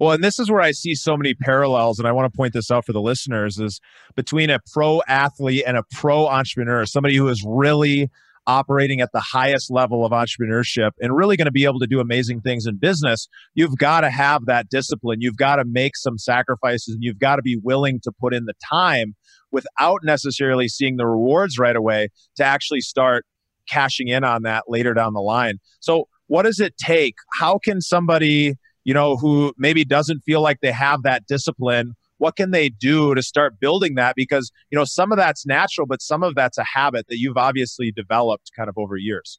Well, 0.00 0.12
and 0.12 0.24
this 0.24 0.40
is 0.40 0.50
where 0.50 0.60
I 0.60 0.72
see 0.72 0.96
so 0.96 1.16
many 1.16 1.34
parallels, 1.34 2.00
and 2.00 2.08
I 2.08 2.12
want 2.12 2.30
to 2.30 2.36
point 2.36 2.52
this 2.52 2.68
out 2.68 2.84
for 2.84 2.92
the 2.92 3.00
listeners: 3.00 3.58
is 3.58 3.80
between 4.16 4.50
a 4.50 4.58
pro 4.72 5.02
athlete 5.06 5.62
and 5.66 5.76
a 5.76 5.84
pro 5.92 6.26
entrepreneur, 6.26 6.84
somebody 6.84 7.14
who 7.14 7.28
is 7.28 7.44
really 7.46 8.10
operating 8.46 9.00
at 9.00 9.10
the 9.12 9.20
highest 9.20 9.70
level 9.70 10.04
of 10.04 10.12
entrepreneurship 10.12 10.90
and 11.00 11.16
really 11.16 11.36
going 11.36 11.46
to 11.46 11.52
be 11.52 11.64
able 11.64 11.78
to 11.78 11.86
do 11.86 12.00
amazing 12.00 12.40
things 12.40 12.66
in 12.66 12.76
business, 12.76 13.28
you've 13.54 13.76
got 13.76 14.02
to 14.02 14.10
have 14.10 14.46
that 14.46 14.68
discipline. 14.68 15.20
You've 15.20 15.36
got 15.36 15.56
to 15.56 15.64
make 15.64 15.96
some 15.96 16.18
sacrifices 16.18 16.94
and 16.94 17.02
you've 17.02 17.18
got 17.18 17.36
to 17.36 17.42
be 17.42 17.58
willing 17.62 18.00
to 18.02 18.12
put 18.12 18.34
in 18.34 18.44
the 18.44 18.54
time 18.68 19.14
without 19.50 20.00
necessarily 20.02 20.68
seeing 20.68 20.96
the 20.96 21.06
rewards 21.06 21.58
right 21.58 21.76
away 21.76 22.08
to 22.36 22.44
actually 22.44 22.80
start 22.80 23.24
cashing 23.68 24.08
in 24.08 24.24
on 24.24 24.42
that 24.42 24.64
later 24.68 24.94
down 24.94 25.14
the 25.14 25.20
line. 25.20 25.58
So, 25.80 26.08
what 26.26 26.42
does 26.42 26.58
it 26.58 26.76
take? 26.78 27.14
How 27.32 27.58
can 27.58 27.80
somebody, 27.80 28.54
you 28.84 28.94
know, 28.94 29.16
who 29.16 29.52
maybe 29.58 29.84
doesn't 29.84 30.20
feel 30.20 30.40
like 30.40 30.60
they 30.60 30.72
have 30.72 31.02
that 31.02 31.26
discipline 31.26 31.94
what 32.24 32.36
can 32.36 32.52
they 32.52 32.70
do 32.70 33.14
to 33.14 33.22
start 33.22 33.60
building 33.60 33.96
that? 33.96 34.14
Because 34.16 34.50
you 34.70 34.78
know 34.78 34.86
some 34.86 35.12
of 35.12 35.18
that's 35.18 35.44
natural 35.44 35.86
but 35.86 36.00
some 36.00 36.22
of 36.22 36.34
that's 36.34 36.56
a 36.56 36.64
habit 36.64 37.06
that 37.08 37.18
you've 37.18 37.36
obviously 37.36 37.92
developed 37.92 38.50
kind 38.56 38.70
of 38.70 38.78
over 38.78 38.96
years. 38.96 39.38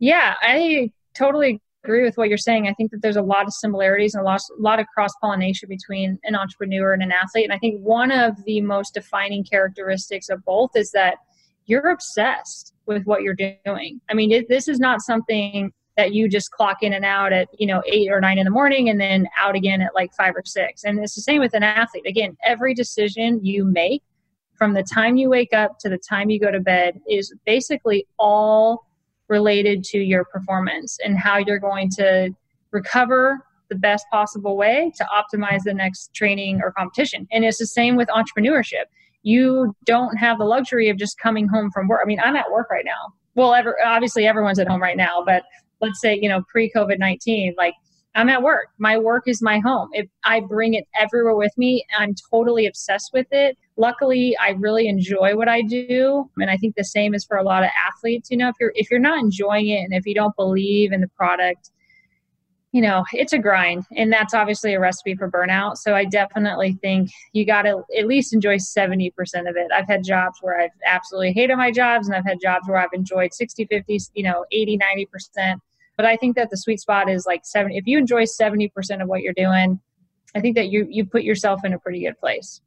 Yeah 0.00 0.34
i 0.42 0.90
totally 1.14 1.60
agree 1.84 2.02
with 2.02 2.16
what 2.16 2.28
you're 2.28 2.36
saying. 2.36 2.66
I 2.66 2.74
think 2.74 2.90
that 2.90 3.00
there's 3.00 3.16
a 3.16 3.22
lot 3.22 3.46
of 3.46 3.54
similarities 3.54 4.14
and 4.14 4.20
a 4.22 4.24
lot, 4.24 4.40
a 4.58 4.60
lot 4.60 4.80
of 4.80 4.86
cross 4.94 5.12
pollination 5.22 5.68
between 5.68 6.18
an 6.24 6.34
entrepreneur 6.34 6.92
and 6.92 7.02
an 7.02 7.12
athlete. 7.12 7.44
And 7.44 7.52
i 7.52 7.58
think 7.58 7.80
one 7.80 8.10
of 8.10 8.32
the 8.44 8.60
most 8.60 8.94
defining 8.94 9.44
characteristics 9.44 10.28
of 10.28 10.44
both 10.44 10.70
is 10.74 10.90
that 10.90 11.14
you're 11.66 11.90
obsessed 11.90 12.74
with 12.86 13.04
what 13.04 13.22
you're 13.22 13.42
doing. 13.66 14.00
I 14.10 14.14
mean 14.14 14.32
it, 14.32 14.48
this 14.48 14.66
is 14.66 14.80
not 14.80 15.00
something 15.00 15.72
that 16.00 16.14
you 16.14 16.28
just 16.28 16.50
clock 16.50 16.78
in 16.82 16.92
and 16.94 17.04
out 17.04 17.32
at 17.32 17.48
you 17.58 17.66
know 17.66 17.82
eight 17.86 18.10
or 18.10 18.20
nine 18.20 18.38
in 18.38 18.44
the 18.44 18.50
morning 18.50 18.88
and 18.88 18.98
then 18.98 19.28
out 19.36 19.54
again 19.54 19.82
at 19.82 19.94
like 19.94 20.12
five 20.14 20.34
or 20.34 20.42
six. 20.44 20.84
And 20.84 20.98
it's 20.98 21.14
the 21.14 21.20
same 21.20 21.40
with 21.40 21.54
an 21.54 21.62
athlete. 21.62 22.06
Again 22.06 22.36
every 22.42 22.74
decision 22.74 23.44
you 23.44 23.64
make 23.64 24.02
from 24.56 24.74
the 24.74 24.82
time 24.82 25.16
you 25.16 25.28
wake 25.28 25.52
up 25.52 25.78
to 25.80 25.88
the 25.88 25.98
time 25.98 26.30
you 26.30 26.38
go 26.38 26.50
to 26.50 26.60
bed 26.60 27.00
is 27.08 27.34
basically 27.46 28.06
all 28.18 28.86
related 29.28 29.84
to 29.84 29.98
your 29.98 30.24
performance 30.24 30.98
and 31.04 31.18
how 31.18 31.38
you're 31.38 31.58
going 31.58 31.88
to 31.88 32.30
recover 32.70 33.38
the 33.68 33.76
best 33.76 34.04
possible 34.10 34.56
way 34.56 34.92
to 34.96 35.06
optimize 35.14 35.62
the 35.64 35.72
next 35.72 36.12
training 36.14 36.60
or 36.62 36.72
competition. 36.72 37.26
And 37.30 37.44
it's 37.44 37.58
the 37.58 37.66
same 37.66 37.96
with 37.96 38.08
entrepreneurship. 38.08 38.84
You 39.22 39.74
don't 39.84 40.16
have 40.16 40.38
the 40.38 40.44
luxury 40.44 40.88
of 40.88 40.98
just 40.98 41.18
coming 41.18 41.46
home 41.46 41.70
from 41.70 41.88
work. 41.88 42.00
I 42.02 42.06
mean 42.06 42.20
i'm 42.22 42.36
at 42.36 42.50
work 42.50 42.68
right 42.70 42.84
now. 42.84 43.14
Well 43.34 43.54
ever, 43.54 43.76
obviously 43.84 44.26
everyone's 44.26 44.58
at 44.58 44.68
home 44.68 44.82
right 44.82 44.96
now 44.96 45.22
but 45.24 45.42
let's 45.80 46.00
say, 46.00 46.18
you 46.20 46.28
know, 46.28 46.42
pre 46.48 46.70
COVID 46.70 46.98
19, 46.98 47.54
like 47.56 47.74
I'm 48.14 48.28
at 48.28 48.42
work. 48.42 48.68
My 48.78 48.98
work 48.98 49.28
is 49.28 49.40
my 49.40 49.60
home. 49.60 49.88
If 49.92 50.08
I 50.24 50.40
bring 50.40 50.74
it 50.74 50.86
everywhere 50.98 51.36
with 51.36 51.52
me, 51.56 51.84
I'm 51.96 52.14
totally 52.30 52.66
obsessed 52.66 53.10
with 53.12 53.28
it. 53.30 53.56
Luckily, 53.76 54.36
I 54.38 54.50
really 54.50 54.88
enjoy 54.88 55.36
what 55.36 55.48
I 55.48 55.62
do, 55.62 56.28
and 56.38 56.50
I 56.50 56.56
think 56.56 56.74
the 56.74 56.84
same 56.84 57.14
is 57.14 57.24
for 57.24 57.36
a 57.36 57.44
lot 57.44 57.62
of 57.62 57.70
athletes. 57.78 58.30
You 58.30 58.36
know, 58.36 58.48
if 58.48 58.56
you're 58.60 58.72
if 58.74 58.90
you're 58.90 59.00
not 59.00 59.18
enjoying 59.18 59.68
it 59.68 59.84
and 59.84 59.94
if 59.94 60.06
you 60.06 60.14
don't 60.14 60.34
believe 60.34 60.92
in 60.92 61.00
the 61.00 61.08
product, 61.08 61.70
you 62.72 62.82
know, 62.82 63.04
it's 63.12 63.32
a 63.32 63.38
grind, 63.38 63.84
and 63.96 64.12
that's 64.12 64.34
obviously 64.34 64.74
a 64.74 64.80
recipe 64.80 65.14
for 65.14 65.30
burnout. 65.30 65.76
So 65.76 65.94
I 65.94 66.04
definitely 66.04 66.78
think 66.82 67.10
you 67.32 67.46
got 67.46 67.62
to 67.62 67.84
at 67.96 68.06
least 68.06 68.34
enjoy 68.34 68.56
70% 68.56 69.12
of 69.48 69.56
it. 69.56 69.68
I've 69.72 69.88
had 69.88 70.02
jobs 70.04 70.38
where 70.40 70.60
I've 70.60 70.70
absolutely 70.84 71.32
hated 71.32 71.56
my 71.56 71.70
jobs, 71.70 72.08
and 72.08 72.16
I've 72.16 72.26
had 72.26 72.38
jobs 72.42 72.68
where 72.68 72.78
I've 72.78 72.92
enjoyed 72.92 73.32
60, 73.32 73.66
50, 73.66 74.00
you 74.14 74.24
know, 74.24 74.44
80, 74.52 74.78
90%. 74.78 75.60
But 76.00 76.06
I 76.06 76.16
think 76.16 76.34
that 76.36 76.48
the 76.48 76.56
sweet 76.56 76.80
spot 76.80 77.10
is 77.10 77.26
like 77.26 77.42
seven. 77.44 77.72
If 77.72 77.86
you 77.86 77.98
enjoy 77.98 78.24
seventy 78.24 78.70
percent 78.70 79.02
of 79.02 79.08
what 79.08 79.20
you're 79.20 79.34
doing, 79.34 79.78
I 80.34 80.40
think 80.40 80.56
that 80.56 80.70
you 80.70 80.86
you 80.88 81.04
put 81.04 81.24
yourself 81.24 81.62
in 81.62 81.74
a 81.74 81.78
pretty 81.78 82.00
good 82.00 82.18
place. 82.18 82.62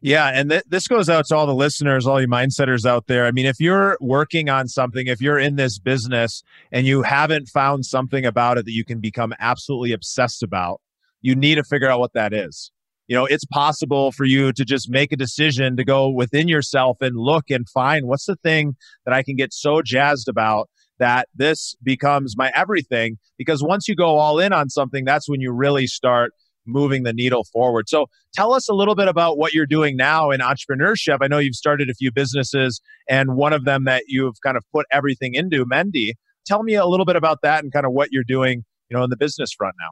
Yeah, 0.00 0.28
and 0.32 0.50
th- 0.50 0.62
this 0.68 0.86
goes 0.86 1.08
out 1.08 1.26
to 1.26 1.36
all 1.36 1.48
the 1.48 1.52
listeners, 1.52 2.06
all 2.06 2.20
you 2.20 2.28
mindsetters 2.28 2.86
out 2.86 3.08
there. 3.08 3.26
I 3.26 3.32
mean, 3.32 3.44
if 3.44 3.58
you're 3.58 3.98
working 4.00 4.48
on 4.48 4.68
something, 4.68 5.08
if 5.08 5.20
you're 5.20 5.40
in 5.40 5.56
this 5.56 5.80
business 5.80 6.44
and 6.70 6.86
you 6.86 7.02
haven't 7.02 7.48
found 7.48 7.84
something 7.84 8.24
about 8.24 8.56
it 8.56 8.66
that 8.66 8.72
you 8.72 8.84
can 8.84 9.00
become 9.00 9.34
absolutely 9.40 9.90
obsessed 9.90 10.44
about, 10.44 10.80
you 11.22 11.34
need 11.34 11.56
to 11.56 11.64
figure 11.64 11.90
out 11.90 11.98
what 11.98 12.12
that 12.12 12.32
is. 12.32 12.70
You 13.08 13.16
know, 13.16 13.26
it's 13.26 13.44
possible 13.46 14.12
for 14.12 14.24
you 14.24 14.52
to 14.52 14.64
just 14.64 14.88
make 14.88 15.10
a 15.10 15.16
decision 15.16 15.76
to 15.76 15.84
go 15.84 16.08
within 16.08 16.46
yourself 16.46 16.98
and 17.00 17.16
look 17.16 17.50
and 17.50 17.68
find 17.68 18.06
what's 18.06 18.26
the 18.26 18.36
thing 18.36 18.76
that 19.04 19.12
I 19.12 19.24
can 19.24 19.34
get 19.34 19.52
so 19.52 19.82
jazzed 19.82 20.28
about 20.28 20.70
that 20.98 21.28
this 21.34 21.76
becomes 21.82 22.36
my 22.36 22.50
everything 22.54 23.18
because 23.38 23.62
once 23.62 23.88
you 23.88 23.94
go 23.94 24.18
all 24.18 24.38
in 24.38 24.52
on 24.52 24.68
something, 24.70 25.04
that's 25.04 25.28
when 25.28 25.40
you 25.40 25.52
really 25.52 25.86
start 25.86 26.32
moving 26.66 27.04
the 27.04 27.12
needle 27.12 27.44
forward. 27.44 27.88
So 27.88 28.06
tell 28.34 28.52
us 28.52 28.68
a 28.68 28.74
little 28.74 28.94
bit 28.94 29.08
about 29.08 29.38
what 29.38 29.54
you're 29.54 29.66
doing 29.66 29.96
now 29.96 30.30
in 30.30 30.40
entrepreneurship. 30.40 31.18
I 31.20 31.28
know 31.28 31.38
you've 31.38 31.54
started 31.54 31.88
a 31.88 31.94
few 31.94 32.10
businesses 32.10 32.80
and 33.08 33.36
one 33.36 33.52
of 33.52 33.64
them 33.64 33.84
that 33.84 34.04
you've 34.08 34.40
kind 34.42 34.56
of 34.56 34.64
put 34.72 34.86
everything 34.90 35.34
into, 35.34 35.64
Mendi. 35.64 36.14
Tell 36.44 36.62
me 36.62 36.74
a 36.74 36.86
little 36.86 37.06
bit 37.06 37.16
about 37.16 37.38
that 37.42 37.62
and 37.62 37.72
kind 37.72 37.86
of 37.86 37.92
what 37.92 38.10
you're 38.12 38.24
doing, 38.24 38.64
you 38.88 38.96
know, 38.96 39.04
in 39.04 39.10
the 39.10 39.16
business 39.16 39.52
front 39.52 39.74
now. 39.80 39.90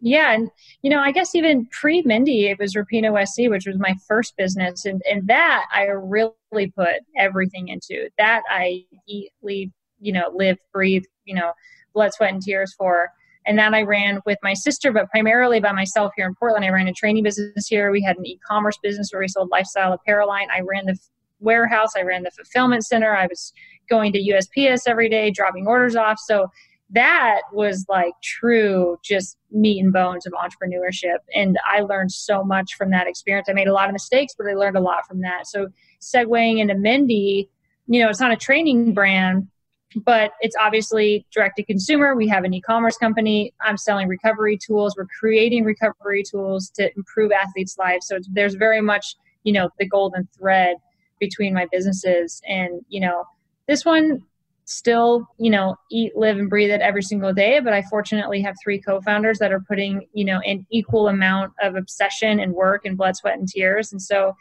Yeah, 0.00 0.34
and 0.34 0.50
you 0.82 0.90
know, 0.90 1.00
I 1.00 1.10
guess 1.10 1.34
even 1.34 1.66
pre 1.72 2.02
Mendi, 2.02 2.50
it 2.50 2.58
was 2.58 2.74
Rapinoe 2.74 3.26
SC, 3.26 3.50
which 3.50 3.66
was 3.66 3.78
my 3.78 3.96
first 4.06 4.36
business, 4.36 4.84
and 4.84 5.00
and 5.10 5.26
that 5.28 5.64
I 5.72 5.84
really 5.84 6.70
put 6.76 6.96
everything 7.16 7.68
into. 7.68 8.10
That 8.18 8.42
I 8.50 8.84
eat, 9.08 9.30
leave, 9.42 9.70
you 10.00 10.12
know, 10.12 10.30
live, 10.34 10.58
breathe, 10.72 11.04
you 11.24 11.34
know, 11.34 11.52
blood, 11.94 12.12
sweat, 12.12 12.32
and 12.32 12.42
tears 12.42 12.74
for. 12.76 13.10
And 13.46 13.58
that 13.58 13.74
I 13.74 13.82
ran 13.82 14.20
with 14.26 14.38
my 14.42 14.54
sister, 14.54 14.92
but 14.92 15.08
primarily 15.10 15.60
by 15.60 15.72
myself 15.72 16.12
here 16.16 16.26
in 16.26 16.34
Portland. 16.34 16.64
I 16.64 16.70
ran 16.70 16.88
a 16.88 16.92
training 16.92 17.22
business 17.22 17.68
here. 17.68 17.92
We 17.92 18.02
had 18.02 18.16
an 18.16 18.26
e 18.26 18.40
commerce 18.46 18.76
business 18.82 19.10
where 19.12 19.20
we 19.20 19.28
sold 19.28 19.50
lifestyle 19.50 19.92
apparel 19.92 20.28
line. 20.28 20.48
I 20.52 20.60
ran 20.60 20.86
the 20.86 20.98
warehouse, 21.40 21.90
I 21.96 22.02
ran 22.02 22.22
the 22.22 22.30
fulfillment 22.30 22.84
center. 22.84 23.14
I 23.14 23.26
was 23.26 23.52
going 23.88 24.12
to 24.12 24.18
USPS 24.18 24.82
every 24.86 25.08
day, 25.08 25.30
dropping 25.30 25.66
orders 25.66 25.94
off. 25.94 26.18
So 26.18 26.48
that 26.90 27.42
was 27.52 27.84
like 27.88 28.12
true, 28.22 28.96
just 29.02 29.36
meat 29.50 29.82
and 29.82 29.92
bones 29.92 30.26
of 30.26 30.32
entrepreneurship. 30.32 31.18
And 31.34 31.58
I 31.66 31.80
learned 31.80 32.12
so 32.12 32.44
much 32.44 32.74
from 32.76 32.90
that 32.90 33.06
experience. 33.06 33.48
I 33.48 33.54
made 33.54 33.68
a 33.68 33.72
lot 33.72 33.88
of 33.88 33.92
mistakes, 33.92 34.34
but 34.36 34.46
I 34.46 34.54
learned 34.54 34.76
a 34.76 34.80
lot 34.80 35.06
from 35.06 35.20
that. 35.22 35.46
So 35.46 35.68
segueing 36.00 36.60
into 36.60 36.74
Mendi, 36.74 37.48
you 37.88 38.00
know, 38.00 38.08
it's 38.08 38.20
not 38.20 38.32
a 38.32 38.36
training 38.36 38.94
brand, 38.94 39.48
but 40.04 40.32
it's 40.40 40.56
obviously 40.60 41.26
direct 41.32 41.56
to 41.56 41.64
consumer. 41.64 42.14
We 42.14 42.28
have 42.28 42.44
an 42.44 42.52
e 42.52 42.60
commerce 42.60 42.96
company. 42.96 43.52
I'm 43.62 43.78
selling 43.78 44.08
recovery 44.08 44.58
tools. 44.58 44.94
We're 44.96 45.06
creating 45.18 45.64
recovery 45.64 46.22
tools 46.22 46.70
to 46.70 46.90
improve 46.96 47.32
athletes' 47.32 47.78
lives. 47.78 48.06
So 48.06 48.18
there's 48.30 48.54
very 48.54 48.82
much, 48.82 49.16
you 49.44 49.52
know, 49.52 49.70
the 49.78 49.86
golden 49.86 50.28
thread 50.36 50.76
between 51.18 51.54
my 51.54 51.66
businesses. 51.72 52.42
And, 52.46 52.84
you 52.88 53.00
know, 53.00 53.24
this 53.68 53.84
one 53.84 54.22
still, 54.66 55.26
you 55.38 55.50
know, 55.50 55.76
eat, 55.90 56.14
live, 56.16 56.38
and 56.38 56.50
breathe 56.50 56.70
it 56.70 56.82
every 56.82 57.02
single 57.02 57.32
day. 57.32 57.60
But 57.60 57.72
I 57.72 57.82
fortunately 57.82 58.42
have 58.42 58.54
three 58.62 58.80
co 58.80 59.00
founders 59.00 59.38
that 59.38 59.52
are 59.52 59.60
putting, 59.60 60.06
you 60.12 60.24
know, 60.24 60.40
an 60.40 60.66
equal 60.70 61.08
amount 61.08 61.52
of 61.62 61.74
obsession 61.74 62.38
and 62.38 62.52
work 62.52 62.84
and 62.84 62.98
blood, 62.98 63.16
sweat, 63.16 63.38
and 63.38 63.48
tears. 63.48 63.92
And 63.92 64.02
so 64.02 64.36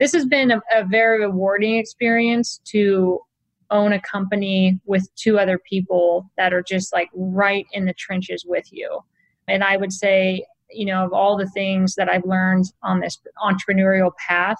this 0.00 0.12
has 0.12 0.26
been 0.26 0.50
a, 0.50 0.60
a 0.74 0.84
very 0.84 1.20
rewarding 1.20 1.76
experience 1.76 2.60
to 2.66 3.20
own 3.70 3.92
a 3.92 4.00
company 4.00 4.80
with 4.86 5.08
two 5.16 5.38
other 5.38 5.58
people 5.58 6.30
that 6.36 6.52
are 6.52 6.62
just 6.62 6.92
like 6.92 7.08
right 7.14 7.66
in 7.72 7.84
the 7.84 7.94
trenches 7.94 8.44
with 8.46 8.66
you. 8.72 9.00
And 9.46 9.64
I 9.64 9.76
would 9.76 9.92
say, 9.92 10.44
you 10.70 10.86
know, 10.86 11.04
of 11.04 11.12
all 11.12 11.36
the 11.36 11.48
things 11.48 11.94
that 11.96 12.08
I've 12.08 12.24
learned 12.24 12.66
on 12.82 13.00
this 13.00 13.18
entrepreneurial 13.42 14.10
path, 14.16 14.58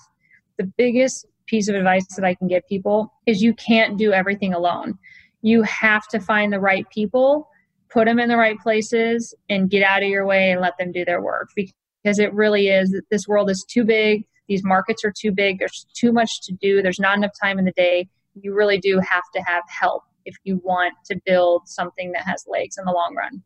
the 0.57 0.65
biggest 0.65 1.27
piece 1.47 1.69
of 1.69 1.75
advice 1.75 2.07
that 2.17 2.25
I 2.25 2.35
can 2.35 2.49
give 2.49 2.67
people 2.69 3.13
is 3.27 3.43
you 3.43 3.55
can't 3.55 3.99
do 3.99 4.13
everything 4.13 4.53
alone. 4.53 4.99
You 5.43 5.63
have 5.63 6.07
to 6.09 6.21
find 6.21 6.53
the 6.53 6.61
right 6.61 6.89
people, 6.91 7.49
put 7.91 8.07
them 8.07 8.19
in 8.19 8.29
the 8.29 8.37
right 8.37 8.59
places, 8.59 9.35
and 9.49 9.71
get 9.71 9.83
out 9.83 10.03
of 10.03 10.09
your 10.09 10.27
way 10.27 10.51
and 10.51 10.61
let 10.61 10.77
them 10.79 10.93
do 10.93 11.05
their 11.05 11.23
work 11.23 11.51
because 11.57 12.19
it 12.19 12.33
really 12.35 12.69
is 12.69 12.95
this 13.11 13.27
world 13.27 13.51
is 13.51 13.65
too 13.69 13.85
big. 13.85 14.25
These 14.49 14.65
markets 14.65 15.05
are 15.05 15.13
too 15.17 15.31
big. 15.31 15.59
There's 15.59 15.87
too 15.95 16.13
much 16.13 16.31
to 16.45 16.55
do. 16.55 16.83
There's 16.83 16.99
not 16.99 17.17
enough 17.17 17.33
time 17.43 17.59
in 17.59 17.67
the 17.67 17.73
day 17.73 18.09
you 18.35 18.55
really 18.55 18.79
do 18.79 19.01
have 19.01 19.25
to 19.35 19.43
have 19.43 19.65
help 19.69 20.03
if 20.25 20.37
you 20.45 20.61
want 20.63 20.95
to 21.07 21.19
build 21.25 21.63
something 21.67 22.13
that 22.13 22.23
has 22.23 22.45
legs 22.47 22.77
in 22.79 22.85
the 22.85 22.93
long 22.93 23.15
run. 23.17 23.43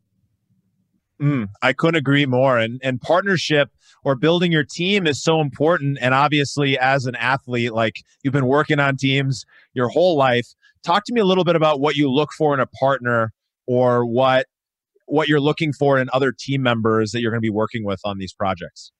Mm, 1.21 1.47
I 1.61 1.73
couldn't 1.73 1.95
agree 1.95 2.25
more. 2.25 2.57
And 2.57 2.81
and 2.83 2.99
partnership 2.99 3.69
or 4.03 4.15
building 4.15 4.51
your 4.51 4.65
team 4.65 5.07
is 5.07 5.23
so 5.23 5.39
important. 5.39 5.97
And 6.01 6.13
obviously, 6.13 6.77
as 6.77 7.05
an 7.05 7.15
athlete, 7.15 7.73
like 7.73 8.01
you've 8.23 8.33
been 8.33 8.47
working 8.47 8.79
on 8.79 8.97
teams 8.97 9.45
your 9.73 9.89
whole 9.89 10.17
life. 10.17 10.47
Talk 10.83 11.05
to 11.05 11.13
me 11.13 11.21
a 11.21 11.25
little 11.25 11.45
bit 11.45 11.55
about 11.55 11.79
what 11.79 11.95
you 11.95 12.11
look 12.11 12.33
for 12.37 12.53
in 12.53 12.59
a 12.59 12.65
partner, 12.65 13.31
or 13.67 14.05
what 14.05 14.47
what 15.05 15.27
you're 15.27 15.39
looking 15.39 15.71
for 15.71 15.99
in 15.99 16.09
other 16.11 16.33
team 16.37 16.61
members 16.61 17.11
that 17.11 17.21
you're 17.21 17.31
going 17.31 17.41
to 17.41 17.45
be 17.45 17.49
working 17.49 17.85
with 17.85 18.01
on 18.03 18.17
these 18.17 18.33
projects. 18.33 18.91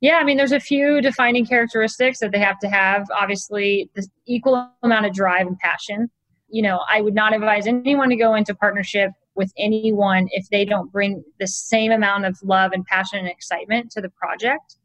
Yeah, 0.00 0.16
I 0.16 0.24
mean, 0.24 0.36
there's 0.36 0.52
a 0.52 0.60
few 0.60 1.00
defining 1.00 1.46
characteristics 1.46 2.18
that 2.20 2.32
they 2.32 2.38
have 2.38 2.58
to 2.60 2.68
have. 2.68 3.06
Obviously, 3.14 3.90
the 3.94 4.06
equal 4.26 4.70
amount 4.82 5.06
of 5.06 5.14
drive 5.14 5.46
and 5.46 5.58
passion. 5.58 6.10
You 6.48 6.62
know, 6.62 6.80
I 6.88 7.00
would 7.00 7.14
not 7.14 7.34
advise 7.34 7.66
anyone 7.66 8.10
to 8.10 8.16
go 8.16 8.34
into 8.34 8.54
partnership 8.54 9.10
with 9.34 9.52
anyone 9.56 10.28
if 10.30 10.48
they 10.50 10.64
don't 10.64 10.92
bring 10.92 11.24
the 11.40 11.46
same 11.46 11.90
amount 11.90 12.24
of 12.26 12.38
love 12.42 12.72
and 12.72 12.84
passion 12.84 13.18
and 13.18 13.28
excitement 13.28 13.90
to 13.92 14.00
the 14.00 14.10
project. 14.10 14.76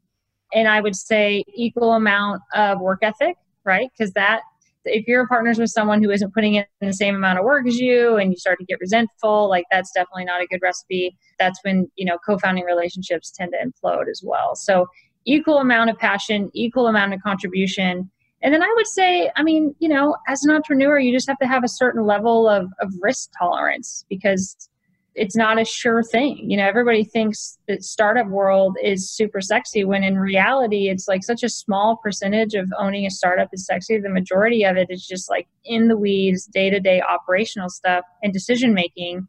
And 0.53 0.67
I 0.67 0.81
would 0.81 0.95
say 0.95 1.43
equal 1.53 1.93
amount 1.93 2.41
of 2.55 2.79
work 2.79 2.99
ethic, 3.03 3.35
right? 3.63 3.89
Because 3.95 4.13
that 4.13 4.41
if 4.89 5.07
you're 5.07 5.27
partners 5.27 5.59
with 5.59 5.69
someone 5.69 6.03
who 6.03 6.09
isn't 6.11 6.33
putting 6.33 6.55
in 6.55 6.65
the 6.81 6.93
same 6.93 7.15
amount 7.15 7.39
of 7.39 7.45
work 7.45 7.67
as 7.67 7.79
you 7.79 8.17
and 8.17 8.31
you 8.31 8.37
start 8.37 8.59
to 8.59 8.65
get 8.65 8.79
resentful 8.79 9.47
like 9.49 9.65
that's 9.71 9.91
definitely 9.91 10.25
not 10.25 10.41
a 10.41 10.47
good 10.47 10.59
recipe 10.61 11.15
that's 11.37 11.59
when 11.63 11.89
you 11.95 12.05
know 12.05 12.17
co-founding 12.25 12.65
relationships 12.65 13.31
tend 13.31 13.53
to 13.53 13.65
implode 13.65 14.09
as 14.09 14.21
well 14.23 14.55
so 14.55 14.85
equal 15.25 15.59
amount 15.59 15.89
of 15.89 15.97
passion, 15.97 16.49
equal 16.53 16.87
amount 16.87 17.13
of 17.13 17.21
contribution. 17.21 18.09
And 18.41 18.53
then 18.53 18.63
I 18.63 18.73
would 18.75 18.87
say, 18.87 19.31
I 19.35 19.43
mean, 19.43 19.75
you 19.79 19.89
know, 19.89 20.15
as 20.27 20.43
an 20.43 20.51
entrepreneur, 20.51 20.97
you 20.97 21.11
just 21.11 21.27
have 21.27 21.37
to 21.39 21.47
have 21.47 21.63
a 21.63 21.67
certain 21.67 22.05
level 22.05 22.47
of, 22.47 22.67
of 22.79 22.91
risk 23.01 23.31
tolerance 23.37 24.05
because 24.09 24.69
it's 25.15 25.35
not 25.35 25.59
a 25.59 25.65
sure 25.65 26.03
thing. 26.03 26.49
You 26.49 26.57
know, 26.57 26.67
everybody 26.67 27.03
thinks 27.03 27.57
that 27.67 27.83
startup 27.83 28.27
world 28.27 28.77
is 28.83 29.09
super 29.09 29.41
sexy 29.41 29.83
when 29.83 30.03
in 30.03 30.17
reality 30.17 30.89
it's 30.89 31.07
like 31.07 31.23
such 31.23 31.43
a 31.43 31.49
small 31.49 31.97
percentage 31.97 32.53
of 32.53 32.71
owning 32.77 33.05
a 33.05 33.09
startup 33.09 33.49
is 33.51 33.65
sexy. 33.65 33.99
The 33.99 34.09
majority 34.09 34.63
of 34.63 34.77
it 34.77 34.87
is 34.89 35.05
just 35.05 35.29
like 35.29 35.47
in 35.65 35.87
the 35.87 35.97
weeds, 35.97 36.45
day-to-day 36.45 37.01
operational 37.01 37.69
stuff 37.69 38.05
and 38.23 38.31
decision 38.31 38.73
making 38.73 39.27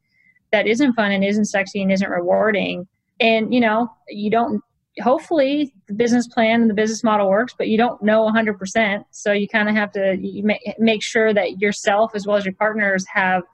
that 0.52 0.66
isn't 0.66 0.94
fun 0.94 1.12
and 1.12 1.24
isn't 1.24 1.46
sexy 1.46 1.82
and 1.82 1.92
isn't 1.92 2.10
rewarding. 2.10 2.86
And 3.18 3.52
you 3.52 3.60
know, 3.60 3.90
you 4.08 4.30
don't 4.30 4.62
hopefully 5.00 5.72
the 5.86 5.94
business 5.94 6.26
plan 6.26 6.62
and 6.62 6.70
the 6.70 6.74
business 6.74 7.04
model 7.04 7.30
works 7.30 7.54
but 7.56 7.68
you 7.68 7.78
don't 7.78 8.02
know 8.02 8.28
100% 8.28 9.04
so 9.12 9.32
you 9.32 9.48
kind 9.48 9.68
of 9.68 9.74
have 9.74 9.92
to 9.92 10.16
make 10.78 11.00
sure 11.00 11.32
that 11.32 11.60
yourself 11.60 12.10
as 12.14 12.26
well 12.26 12.36
as 12.36 12.44
your 12.44 12.54
partners 12.54 13.06
have 13.06 13.44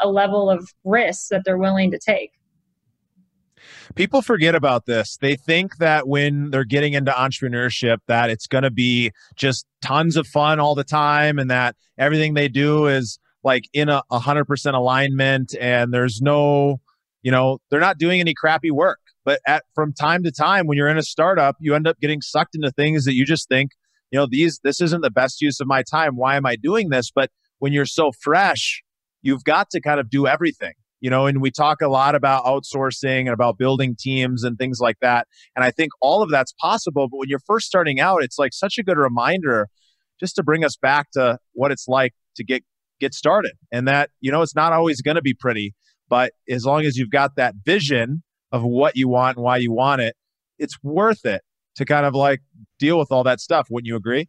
a 0.00 0.08
level 0.08 0.50
of 0.50 0.68
risk 0.84 1.28
that 1.28 1.42
they're 1.44 1.58
willing 1.58 1.90
to 1.90 1.98
take 1.98 2.32
people 3.94 4.22
forget 4.22 4.54
about 4.54 4.86
this 4.86 5.18
they 5.20 5.36
think 5.36 5.76
that 5.78 6.08
when 6.08 6.50
they're 6.50 6.64
getting 6.64 6.94
into 6.94 7.12
entrepreneurship 7.12 7.98
that 8.06 8.30
it's 8.30 8.46
going 8.46 8.64
to 8.64 8.70
be 8.70 9.12
just 9.36 9.66
tons 9.82 10.16
of 10.16 10.26
fun 10.26 10.58
all 10.58 10.74
the 10.74 10.84
time 10.84 11.38
and 11.38 11.50
that 11.50 11.76
everything 11.98 12.34
they 12.34 12.48
do 12.48 12.86
is 12.86 13.18
like 13.42 13.64
in 13.72 13.88
a 13.88 14.02
100% 14.10 14.74
alignment 14.74 15.54
and 15.60 15.92
there's 15.92 16.20
no 16.22 16.80
you 17.22 17.30
know 17.30 17.58
they're 17.70 17.80
not 17.80 17.98
doing 17.98 18.20
any 18.20 18.32
crappy 18.32 18.70
work 18.70 19.00
but 19.24 19.40
at 19.46 19.64
from 19.74 19.92
time 19.92 20.22
to 20.24 20.32
time, 20.32 20.66
when 20.66 20.76
you're 20.76 20.88
in 20.88 20.98
a 20.98 21.02
startup, 21.02 21.56
you 21.60 21.74
end 21.74 21.86
up 21.86 22.00
getting 22.00 22.20
sucked 22.20 22.54
into 22.54 22.70
things 22.70 23.04
that 23.04 23.14
you 23.14 23.24
just 23.24 23.48
think, 23.48 23.72
you 24.10 24.18
know, 24.18 24.26
these 24.28 24.60
this 24.64 24.80
isn't 24.80 25.02
the 25.02 25.10
best 25.10 25.40
use 25.40 25.60
of 25.60 25.66
my 25.66 25.82
time. 25.82 26.16
Why 26.16 26.36
am 26.36 26.46
I 26.46 26.56
doing 26.56 26.88
this? 26.88 27.10
But 27.10 27.30
when 27.58 27.72
you're 27.72 27.86
so 27.86 28.12
fresh, 28.12 28.82
you've 29.22 29.44
got 29.44 29.70
to 29.70 29.80
kind 29.80 30.00
of 30.00 30.10
do 30.10 30.26
everything 30.26 30.72
you 31.00 31.10
know 31.10 31.26
and 31.26 31.40
we 31.40 31.50
talk 31.50 31.80
a 31.80 31.88
lot 31.88 32.14
about 32.14 32.44
outsourcing 32.44 33.20
and 33.20 33.30
about 33.30 33.58
building 33.58 33.96
teams 33.98 34.44
and 34.44 34.58
things 34.58 34.78
like 34.80 34.96
that 35.00 35.26
and 35.56 35.64
i 35.64 35.70
think 35.70 35.90
all 36.00 36.22
of 36.22 36.30
that's 36.30 36.52
possible 36.60 37.08
but 37.08 37.16
when 37.16 37.28
you're 37.28 37.40
first 37.46 37.66
starting 37.66 38.00
out 38.00 38.22
it's 38.22 38.38
like 38.38 38.52
such 38.52 38.78
a 38.78 38.82
good 38.82 38.98
reminder 38.98 39.68
just 40.18 40.36
to 40.36 40.42
bring 40.42 40.64
us 40.64 40.76
back 40.76 41.10
to 41.12 41.38
what 41.52 41.70
it's 41.72 41.88
like 41.88 42.12
to 42.36 42.44
get 42.44 42.62
get 43.00 43.14
started 43.14 43.52
and 43.72 43.88
that 43.88 44.10
you 44.20 44.30
know 44.30 44.42
it's 44.42 44.54
not 44.54 44.72
always 44.72 45.00
going 45.00 45.14
to 45.14 45.22
be 45.22 45.34
pretty 45.34 45.74
but 46.08 46.32
as 46.48 46.64
long 46.64 46.84
as 46.84 46.96
you've 46.96 47.10
got 47.10 47.36
that 47.36 47.54
vision 47.64 48.22
of 48.52 48.62
what 48.62 48.96
you 48.96 49.08
want 49.08 49.36
and 49.36 49.44
why 49.44 49.56
you 49.56 49.72
want 49.72 50.00
it 50.00 50.14
it's 50.58 50.76
worth 50.82 51.24
it 51.24 51.42
to 51.76 51.84
kind 51.84 52.04
of 52.04 52.14
like 52.14 52.40
deal 52.78 52.98
with 52.98 53.10
all 53.10 53.24
that 53.24 53.40
stuff. 53.40 53.68
Wouldn't 53.70 53.86
you 53.86 53.96
agree? 53.96 54.28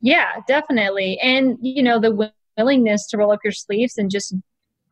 Yeah 0.00 0.40
definitely 0.46 1.18
and 1.20 1.56
you 1.60 1.82
know 1.82 1.98
the 1.98 2.32
willingness 2.56 3.06
to 3.08 3.16
roll 3.16 3.32
up 3.32 3.40
your 3.44 3.52
sleeves 3.52 3.98
and 3.98 4.10
just 4.10 4.34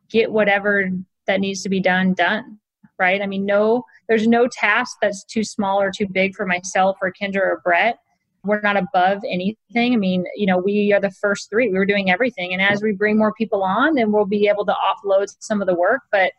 get 0.09 0.31
whatever 0.31 0.89
that 1.27 1.39
needs 1.39 1.61
to 1.63 1.69
be 1.69 1.79
done 1.79 2.13
done 2.13 2.59
right? 2.99 3.21
I 3.21 3.27
mean 3.27 3.45
no 3.45 3.83
there's 4.07 4.27
no 4.27 4.47
task 4.47 4.97
that's 5.01 5.23
too 5.23 5.43
small 5.43 5.81
or 5.81 5.91
too 5.91 6.07
big 6.07 6.35
for 6.35 6.45
myself 6.45 6.97
or 7.01 7.11
kendra 7.11 7.41
or 7.41 7.61
brett. 7.63 7.97
We're 8.43 8.61
not 8.61 8.77
above 8.77 9.21
anything. 9.29 9.93
I 9.93 9.97
mean 9.97 10.25
you 10.35 10.45
know 10.45 10.57
we 10.57 10.93
are 10.93 11.01
the 11.01 11.11
first 11.11 11.49
three. 11.49 11.69
We 11.69 11.77
were 11.77 11.85
doing 11.85 12.09
everything. 12.09 12.53
And 12.53 12.61
as 12.61 12.81
we 12.81 12.91
bring 12.91 13.17
more 13.17 13.33
people 13.33 13.63
on 13.63 13.95
then 13.95 14.11
we'll 14.11 14.25
be 14.25 14.47
able 14.47 14.65
to 14.65 14.73
offload 14.73 15.27
some 15.39 15.61
of 15.61 15.67
the 15.67 15.75
work. 15.75 16.01
But 16.11 16.31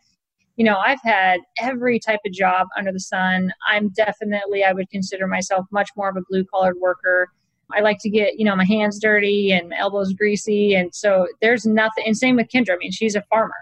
you 0.55 0.63
know 0.63 0.77
i've 0.77 1.01
had 1.03 1.41
every 1.59 1.99
type 1.99 2.21
of 2.25 2.31
job 2.31 2.67
under 2.77 2.91
the 2.91 2.99
sun. 2.99 3.51
I'm 3.67 3.89
definitely 3.89 4.63
i 4.63 4.71
would 4.71 4.89
consider 4.89 5.27
myself 5.27 5.65
much 5.71 5.89
more 5.97 6.09
of 6.09 6.17
a 6.17 6.21
blue 6.29 6.45
collar 6.45 6.73
worker 6.79 7.29
I 7.73 7.81
like 7.81 7.97
to 8.01 8.09
get, 8.09 8.37
you 8.39 8.45
know, 8.45 8.55
my 8.55 8.65
hands 8.65 8.99
dirty 8.99 9.51
and 9.51 9.73
elbows 9.73 10.13
greasy. 10.13 10.75
And 10.75 10.93
so 10.93 11.27
there's 11.41 11.65
nothing, 11.65 12.03
and 12.05 12.17
same 12.17 12.35
with 12.35 12.47
Kendra. 12.47 12.73
I 12.73 12.77
mean, 12.77 12.91
she's 12.91 13.15
a 13.15 13.21
farmer 13.23 13.55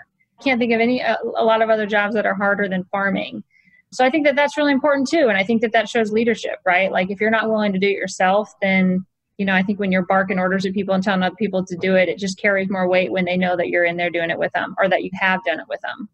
can't 0.44 0.60
think 0.60 0.74
of 0.74 0.82
any 0.82 1.00
a, 1.00 1.18
a 1.38 1.44
lot 1.44 1.62
of 1.62 1.70
other 1.70 1.88
jobs 1.88 2.14
that 2.16 2.26
are 2.26 2.36
harder 2.36 2.68
than 2.68 2.84
farming. 2.86 3.44
So 3.92 4.04
I 4.04 4.10
think 4.10 4.26
that 4.26 4.36
that's 4.36 4.58
really 4.58 4.72
important 4.72 5.08
too, 5.08 5.28
and 5.30 5.38
I 5.38 5.44
think 5.44 5.62
that 5.62 5.72
that 5.72 5.88
shows 5.88 6.12
leadership, 6.12 6.60
right? 6.66 6.92
Like 6.92 7.10
if 7.12 7.22
you're 7.22 7.32
not 7.32 7.50
willing 7.50 7.72
to 7.74 7.80
do 7.80 7.88
it 7.88 7.94
yourself, 7.94 8.52
then 8.62 9.06
you 9.38 9.46
know 9.46 9.56
I 9.56 9.64
think 9.64 9.80
when 9.80 9.92
you're 9.92 10.06
barking 10.06 10.40
orders 10.40 10.66
at 10.66 10.74
people 10.74 10.94
and 10.94 11.04
telling 11.04 11.24
other 11.24 11.36
people 11.36 11.66
to 11.66 11.76
do 11.78 11.96
it, 11.96 12.10
it 12.10 12.18
just 12.18 12.40
carries 12.40 12.70
more 12.70 12.88
weight 12.88 13.12
when 13.12 13.26
they 13.26 13.38
know 13.38 13.56
that 13.56 13.70
you're 13.70 13.86
in 13.86 13.98
there 13.98 14.10
doing 14.10 14.30
it 14.30 14.40
with 14.40 14.52
them 14.54 14.76
or 14.78 14.90
that 14.90 15.04
you 15.04 15.12
have 15.14 15.44
done 15.46 15.60
it 15.60 15.68
with 15.70 15.82
them. 15.82 16.10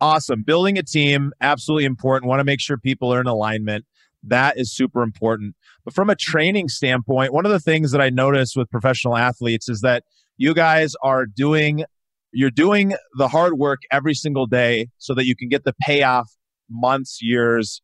Awesome. 0.00 0.42
Building 0.42 0.78
a 0.78 0.82
team, 0.82 1.32
absolutely 1.40 1.84
important. 1.84 2.28
Want 2.28 2.38
to 2.40 2.44
make 2.44 2.60
sure 2.60 2.78
people 2.78 3.12
are 3.12 3.20
in 3.20 3.26
alignment. 3.26 3.84
That 4.22 4.56
is 4.56 4.72
super 4.72 5.02
important. 5.02 5.56
But 5.84 5.94
from 5.94 6.10
a 6.10 6.12
mm-hmm. 6.12 6.30
training 6.30 6.68
standpoint, 6.68 7.32
one 7.32 7.46
of 7.46 7.52
the 7.52 7.60
things 7.60 7.92
that 7.92 8.00
I 8.00 8.10
notice 8.10 8.54
with 8.56 8.70
professional 8.70 9.16
athletes 9.16 9.68
is 9.68 9.80
that 9.80 10.04
you 10.36 10.54
guys 10.54 10.94
are 11.02 11.26
doing 11.26 11.84
you're 12.32 12.50
doing 12.50 12.92
the 13.16 13.26
hard 13.28 13.54
work 13.54 13.80
every 13.90 14.12
single 14.12 14.46
day 14.46 14.88
so 14.98 15.14
that 15.14 15.24
you 15.24 15.34
can 15.34 15.48
get 15.48 15.64
the 15.64 15.74
payoff 15.80 16.30
months, 16.68 17.20
years 17.22 17.80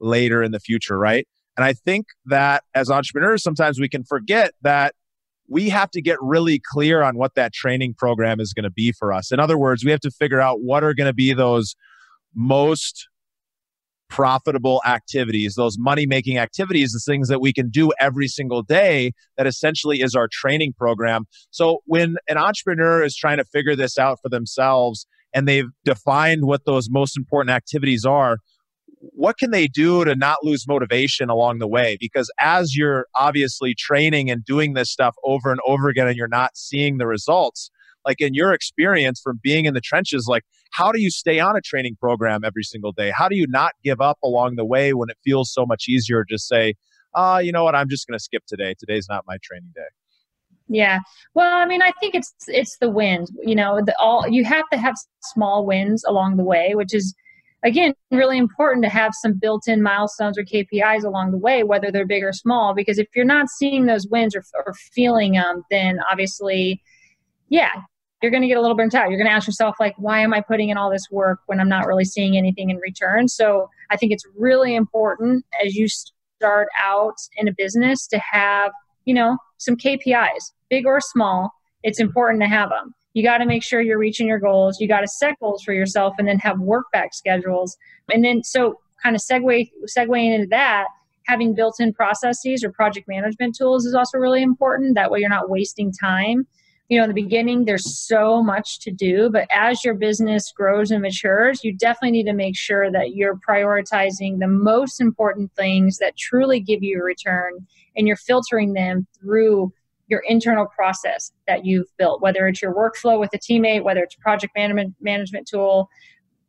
later 0.00 0.42
in 0.42 0.50
the 0.50 0.60
future, 0.60 0.98
right? 0.98 1.28
And 1.56 1.64
I 1.64 1.74
think 1.74 2.06
that 2.26 2.64
as 2.74 2.90
entrepreneurs, 2.90 3.42
sometimes 3.42 3.78
we 3.78 3.88
can 3.88 4.02
forget 4.04 4.54
that 4.62 4.94
we 5.48 5.68
have 5.68 5.90
to 5.90 6.00
get 6.00 6.16
really 6.22 6.60
clear 6.72 7.02
on 7.02 7.16
what 7.16 7.34
that 7.34 7.52
training 7.52 7.94
program 7.98 8.40
is 8.40 8.54
going 8.54 8.64
to 8.64 8.70
be 8.70 8.92
for 8.92 9.12
us. 9.12 9.30
In 9.30 9.38
other 9.38 9.58
words, 9.58 9.84
we 9.84 9.90
have 9.90 10.00
to 10.00 10.10
figure 10.10 10.40
out 10.40 10.62
what 10.62 10.82
are 10.82 10.94
going 10.94 11.08
to 11.08 11.12
be 11.12 11.34
those 11.34 11.76
most 12.34 13.08
profitable 14.12 14.82
activities, 14.84 15.54
those 15.54 15.78
money 15.78 16.04
making 16.04 16.36
activities, 16.36 16.92
the 16.92 17.00
things 17.00 17.28
that 17.28 17.40
we 17.40 17.50
can 17.50 17.70
do 17.70 17.90
every 17.98 18.28
single 18.28 18.62
day 18.62 19.10
that 19.38 19.46
essentially 19.46 20.02
is 20.02 20.14
our 20.14 20.28
training 20.30 20.74
program. 20.74 21.24
So 21.50 21.78
when 21.86 22.16
an 22.28 22.36
entrepreneur 22.36 23.02
is 23.02 23.16
trying 23.16 23.38
to 23.38 23.44
figure 23.44 23.74
this 23.74 23.96
out 23.96 24.18
for 24.22 24.28
themselves 24.28 25.06
and 25.32 25.48
they've 25.48 25.70
defined 25.86 26.44
what 26.44 26.66
those 26.66 26.90
most 26.90 27.16
important 27.16 27.54
activities 27.54 28.04
are, 28.04 28.36
what 29.00 29.38
can 29.38 29.50
they 29.50 29.66
do 29.66 30.04
to 30.04 30.14
not 30.14 30.44
lose 30.44 30.68
motivation 30.68 31.30
along 31.30 31.58
the 31.58 31.66
way? 31.66 31.96
Because 31.98 32.30
as 32.38 32.76
you're 32.76 33.06
obviously 33.16 33.74
training 33.74 34.30
and 34.30 34.44
doing 34.44 34.74
this 34.74 34.90
stuff 34.90 35.16
over 35.24 35.50
and 35.50 35.60
over 35.66 35.88
again 35.88 36.06
and 36.06 36.18
you're 36.18 36.28
not 36.28 36.50
seeing 36.54 36.98
the 36.98 37.06
results, 37.06 37.70
like 38.04 38.20
in 38.20 38.34
your 38.34 38.52
experience 38.52 39.22
from 39.22 39.40
being 39.42 39.64
in 39.64 39.72
the 39.72 39.80
trenches 39.80 40.26
like 40.28 40.42
how 40.72 40.90
do 40.90 41.00
you 41.00 41.10
stay 41.10 41.38
on 41.38 41.56
a 41.56 41.60
training 41.60 41.96
program 42.00 42.44
every 42.44 42.64
single 42.64 42.92
day? 42.92 43.12
How 43.14 43.28
do 43.28 43.36
you 43.36 43.46
not 43.48 43.72
give 43.84 44.00
up 44.00 44.18
along 44.24 44.56
the 44.56 44.64
way 44.64 44.92
when 44.92 45.08
it 45.10 45.16
feels 45.24 45.52
so 45.52 45.64
much 45.64 45.88
easier 45.88 46.24
to 46.24 46.38
say 46.38 46.74
uh, 47.14 47.40
you 47.42 47.52
know 47.52 47.64
what? 47.64 47.74
I'm 47.74 47.88
just 47.88 48.06
going 48.06 48.18
to 48.18 48.22
skip 48.22 48.42
today. 48.46 48.74
Today's 48.78 49.06
not 49.08 49.24
my 49.26 49.36
training 49.42 49.70
day. 49.74 49.82
Yeah. 50.68 51.00
Well 51.34 51.54
i 51.54 51.66
mean 51.66 51.82
i 51.82 51.92
think 52.00 52.14
it's 52.14 52.32
it's 52.46 52.78
the 52.78 52.88
wins 52.88 53.30
you 53.42 53.54
know 53.54 53.80
the 53.84 53.94
all 53.98 54.26
you 54.28 54.44
have 54.44 54.64
to 54.72 54.78
have 54.78 54.94
small 55.22 55.66
wins 55.66 56.02
along 56.04 56.36
the 56.36 56.44
way 56.44 56.74
which 56.74 56.94
is 56.94 57.14
again 57.62 57.92
really 58.10 58.38
important 58.38 58.82
to 58.84 58.88
have 58.88 59.12
some 59.20 59.34
built-in 59.34 59.82
milestones 59.82 60.38
or 60.38 60.44
kpis 60.44 61.04
along 61.04 61.30
the 61.30 61.36
way 61.38 61.62
whether 61.62 61.90
they're 61.90 62.06
big 62.06 62.22
or 62.22 62.32
small 62.32 62.74
because 62.74 62.98
if 62.98 63.08
you're 63.14 63.24
not 63.24 63.48
seeing 63.50 63.84
those 63.86 64.06
wins 64.06 64.34
or, 64.34 64.42
or 64.66 64.72
feeling 64.94 65.32
them 65.32 65.62
then 65.70 65.98
obviously 66.10 66.80
yeah 67.48 67.82
you're 68.22 68.30
going 68.30 68.42
to 68.42 68.48
get 68.48 68.56
a 68.56 68.60
little 68.60 68.76
burnt 68.76 68.94
out. 68.94 69.10
You're 69.10 69.18
going 69.18 69.28
to 69.28 69.34
ask 69.34 69.46
yourself, 69.46 69.76
like, 69.80 69.94
why 69.98 70.20
am 70.20 70.32
I 70.32 70.40
putting 70.40 70.68
in 70.68 70.76
all 70.76 70.90
this 70.90 71.10
work 71.10 71.40
when 71.46 71.60
I'm 71.60 71.68
not 71.68 71.86
really 71.86 72.04
seeing 72.04 72.36
anything 72.36 72.70
in 72.70 72.76
return? 72.76 73.28
So 73.28 73.68
I 73.90 73.96
think 73.96 74.12
it's 74.12 74.24
really 74.36 74.76
important 74.76 75.44
as 75.64 75.74
you 75.74 75.88
start 75.88 76.68
out 76.80 77.16
in 77.36 77.48
a 77.48 77.52
business 77.52 78.06
to 78.08 78.18
have, 78.18 78.70
you 79.04 79.14
know, 79.14 79.36
some 79.58 79.76
KPIs, 79.76 80.52
big 80.70 80.86
or 80.86 81.00
small. 81.00 81.50
It's 81.82 82.00
important 82.00 82.42
to 82.42 82.48
have 82.48 82.70
them. 82.70 82.94
You 83.14 83.24
got 83.24 83.38
to 83.38 83.46
make 83.46 83.62
sure 83.62 83.80
you're 83.80 83.98
reaching 83.98 84.28
your 84.28 84.38
goals. 84.38 84.80
You 84.80 84.88
got 84.88 85.00
to 85.00 85.08
set 85.08 85.38
goals 85.40 85.62
for 85.64 85.72
yourself 85.72 86.14
and 86.18 86.26
then 86.26 86.38
have 86.38 86.60
work 86.60 86.86
back 86.92 87.12
schedules. 87.14 87.76
And 88.12 88.24
then, 88.24 88.42
so 88.44 88.78
kind 89.02 89.16
of 89.16 89.20
segue, 89.20 89.70
segueing 89.96 90.34
into 90.34 90.46
that, 90.50 90.86
having 91.26 91.54
built 91.54 91.80
in 91.80 91.92
processes 91.92 92.62
or 92.64 92.70
project 92.70 93.08
management 93.08 93.56
tools 93.56 93.84
is 93.84 93.94
also 93.94 94.18
really 94.18 94.42
important. 94.42 94.94
That 94.94 95.10
way 95.10 95.18
you're 95.18 95.28
not 95.28 95.50
wasting 95.50 95.92
time 95.92 96.46
you 96.92 96.98
know 96.98 97.04
in 97.04 97.08
the 97.08 97.14
beginning 97.14 97.64
there's 97.64 97.98
so 98.06 98.42
much 98.42 98.78
to 98.78 98.90
do 98.90 99.30
but 99.30 99.46
as 99.50 99.82
your 99.82 99.94
business 99.94 100.52
grows 100.54 100.90
and 100.90 101.00
matures 101.00 101.64
you 101.64 101.72
definitely 101.72 102.10
need 102.10 102.26
to 102.26 102.34
make 102.34 102.54
sure 102.54 102.90
that 102.90 103.14
you're 103.14 103.40
prioritizing 103.48 104.38
the 104.38 104.46
most 104.46 105.00
important 105.00 105.50
things 105.56 105.96
that 105.96 106.14
truly 106.18 106.60
give 106.60 106.82
you 106.82 107.00
a 107.00 107.02
return 107.02 107.66
and 107.96 108.06
you're 108.06 108.14
filtering 108.14 108.74
them 108.74 109.06
through 109.18 109.72
your 110.08 110.22
internal 110.28 110.66
process 110.66 111.32
that 111.48 111.64
you've 111.64 111.88
built 111.96 112.20
whether 112.20 112.46
it's 112.46 112.60
your 112.60 112.74
workflow 112.74 113.18
with 113.18 113.30
a 113.32 113.38
teammate 113.38 113.82
whether 113.82 114.02
it's 114.02 114.14
a 114.16 114.20
project 114.20 114.52
management 114.54 114.94
management 115.00 115.48
tool 115.48 115.88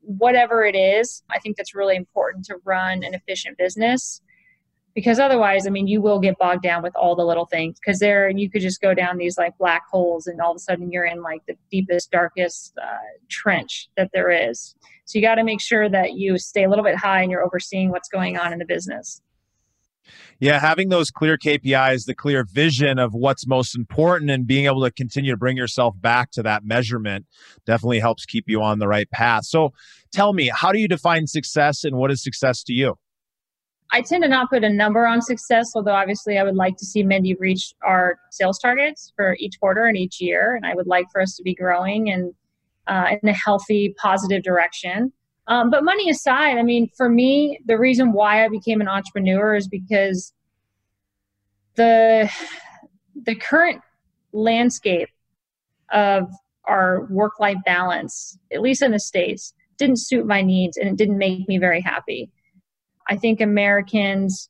whatever 0.01 0.65
it 0.65 0.75
is 0.75 1.23
i 1.29 1.39
think 1.39 1.55
that's 1.55 1.73
really 1.73 1.95
important 1.95 2.43
to 2.43 2.57
run 2.65 3.01
an 3.05 3.13
efficient 3.13 3.57
business 3.57 4.21
because 4.95 5.19
otherwise 5.19 5.65
i 5.67 5.69
mean 5.69 5.87
you 5.87 6.01
will 6.01 6.19
get 6.19 6.37
bogged 6.37 6.61
down 6.61 6.81
with 6.83 6.95
all 6.95 7.15
the 7.15 7.25
little 7.25 7.45
things 7.45 7.77
because 7.79 7.99
there 7.99 8.29
you 8.29 8.49
could 8.49 8.61
just 8.61 8.81
go 8.81 8.93
down 8.93 9.17
these 9.17 9.37
like 9.37 9.57
black 9.57 9.83
holes 9.91 10.27
and 10.27 10.39
all 10.41 10.51
of 10.51 10.55
a 10.55 10.59
sudden 10.59 10.91
you're 10.91 11.05
in 11.05 11.21
like 11.21 11.41
the 11.47 11.55
deepest 11.71 12.11
darkest 12.11 12.73
uh, 12.81 12.97
trench 13.29 13.89
that 13.97 14.09
there 14.13 14.29
is 14.29 14.75
so 15.05 15.19
you 15.19 15.21
got 15.21 15.35
to 15.35 15.43
make 15.43 15.61
sure 15.61 15.89
that 15.89 16.13
you 16.13 16.37
stay 16.37 16.63
a 16.63 16.69
little 16.69 16.85
bit 16.85 16.95
high 16.95 17.21
and 17.21 17.31
you're 17.31 17.43
overseeing 17.43 17.89
what's 17.89 18.09
going 18.09 18.37
on 18.37 18.53
in 18.53 18.59
the 18.59 18.65
business 18.65 19.21
yeah, 20.39 20.59
having 20.59 20.89
those 20.89 21.09
clear 21.11 21.37
KPIs, 21.37 22.05
the 22.05 22.15
clear 22.15 22.43
vision 22.43 22.99
of 22.99 23.13
what's 23.13 23.47
most 23.47 23.75
important, 23.75 24.29
and 24.29 24.45
being 24.45 24.65
able 24.65 24.83
to 24.83 24.91
continue 24.91 25.31
to 25.31 25.37
bring 25.37 25.55
yourself 25.55 25.95
back 25.99 26.31
to 26.31 26.43
that 26.43 26.65
measurement 26.65 27.25
definitely 27.65 27.99
helps 27.99 28.25
keep 28.25 28.45
you 28.47 28.61
on 28.61 28.79
the 28.79 28.87
right 28.87 29.09
path. 29.11 29.45
So, 29.45 29.73
tell 30.11 30.33
me, 30.33 30.51
how 30.53 30.71
do 30.71 30.79
you 30.79 30.87
define 30.87 31.27
success 31.27 31.83
and 31.83 31.95
what 31.95 32.11
is 32.11 32.21
success 32.21 32.63
to 32.63 32.73
you? 32.73 32.97
I 33.93 34.01
tend 34.01 34.23
to 34.23 34.27
not 34.27 34.49
put 34.49 34.63
a 34.63 34.69
number 34.69 35.05
on 35.05 35.21
success, 35.21 35.73
although 35.75 35.93
obviously 35.93 36.39
I 36.39 36.43
would 36.43 36.55
like 36.55 36.77
to 36.77 36.85
see 36.85 37.03
Mendi 37.03 37.35
reach 37.35 37.75
our 37.83 38.17
sales 38.31 38.57
targets 38.57 39.13
for 39.15 39.37
each 39.39 39.59
quarter 39.59 39.85
and 39.85 39.95
each 39.95 40.19
year. 40.19 40.55
And 40.55 40.65
I 40.65 40.73
would 40.73 40.87
like 40.87 41.05
for 41.11 41.21
us 41.21 41.35
to 41.35 41.43
be 41.43 41.53
growing 41.53 42.09
and 42.09 42.33
uh, 42.87 43.15
in 43.21 43.29
a 43.29 43.33
healthy, 43.33 43.93
positive 44.01 44.41
direction. 44.41 45.13
Um, 45.45 45.69
but 45.69 45.83
money 45.83 46.09
aside, 46.09 46.57
I 46.57 46.63
mean, 46.63 46.89
for 46.97 47.07
me, 47.07 47.59
the 47.67 47.77
reason 47.77 48.13
why 48.13 48.43
I 48.43 48.49
became 48.49 48.81
an 48.81 48.87
entrepreneur 48.87 49.55
is 49.55 49.67
because 49.67 50.33
the 51.75 52.31
the 53.25 53.35
current 53.35 53.81
landscape 54.31 55.09
of 55.91 56.31
our 56.65 57.05
work 57.11 57.39
life 57.39 57.57
balance, 57.63 58.39
at 58.51 58.61
least 58.61 58.81
in 58.81 58.91
the 58.91 58.99
states, 58.99 59.53
didn't 59.77 59.99
suit 59.99 60.25
my 60.25 60.41
needs 60.41 60.77
and 60.77 60.89
it 60.89 60.95
didn't 60.95 61.19
make 61.19 61.47
me 61.47 61.59
very 61.59 61.81
happy. 61.81 62.31
I 63.07 63.15
think 63.17 63.41
Americans, 63.41 64.49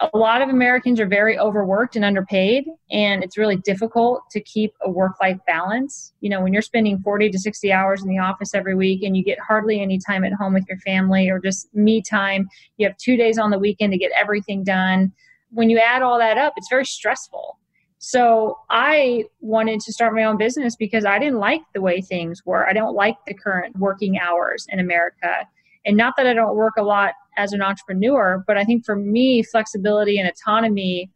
a 0.00 0.16
lot 0.16 0.42
of 0.42 0.48
Americans 0.48 1.00
are 1.00 1.06
very 1.06 1.38
overworked 1.38 1.96
and 1.96 2.04
underpaid, 2.04 2.66
and 2.90 3.22
it's 3.22 3.38
really 3.38 3.56
difficult 3.56 4.22
to 4.30 4.40
keep 4.40 4.72
a 4.82 4.90
work 4.90 5.12
life 5.20 5.38
balance. 5.46 6.12
You 6.20 6.30
know, 6.30 6.40
when 6.40 6.52
you're 6.52 6.62
spending 6.62 6.98
40 6.98 7.30
to 7.30 7.38
60 7.38 7.72
hours 7.72 8.02
in 8.02 8.08
the 8.08 8.18
office 8.18 8.54
every 8.54 8.74
week 8.74 9.02
and 9.02 9.16
you 9.16 9.22
get 9.22 9.38
hardly 9.38 9.80
any 9.80 9.98
time 9.98 10.24
at 10.24 10.32
home 10.32 10.54
with 10.54 10.64
your 10.68 10.78
family 10.78 11.28
or 11.28 11.38
just 11.38 11.72
me 11.74 12.02
time, 12.02 12.48
you 12.76 12.86
have 12.86 12.96
two 12.96 13.16
days 13.16 13.38
on 13.38 13.50
the 13.50 13.58
weekend 13.58 13.92
to 13.92 13.98
get 13.98 14.12
everything 14.16 14.64
done. 14.64 15.12
When 15.50 15.70
you 15.70 15.78
add 15.78 16.02
all 16.02 16.18
that 16.18 16.38
up, 16.38 16.54
it's 16.56 16.68
very 16.68 16.84
stressful. 16.84 17.58
So 17.98 18.58
I 18.68 19.24
wanted 19.40 19.80
to 19.80 19.92
start 19.92 20.14
my 20.14 20.24
own 20.24 20.36
business 20.36 20.76
because 20.76 21.06
I 21.06 21.18
didn't 21.18 21.38
like 21.38 21.62
the 21.72 21.80
way 21.80 22.02
things 22.02 22.44
were. 22.44 22.68
I 22.68 22.74
don't 22.74 22.94
like 22.94 23.16
the 23.26 23.32
current 23.32 23.78
working 23.78 24.18
hours 24.18 24.66
in 24.68 24.78
America. 24.78 25.46
And 25.86 25.96
not 25.96 26.12
that 26.18 26.26
I 26.26 26.34
don't 26.34 26.54
work 26.54 26.74
a 26.76 26.82
lot 26.82 27.14
as 27.36 27.52
an 27.52 27.62
entrepreneur, 27.62 28.42
but 28.46 28.56
I 28.56 28.64
think 28.64 28.84
for 28.84 28.96
me, 28.96 29.42
flexibility 29.42 30.18
and 30.18 30.28
autonomy 30.28 31.10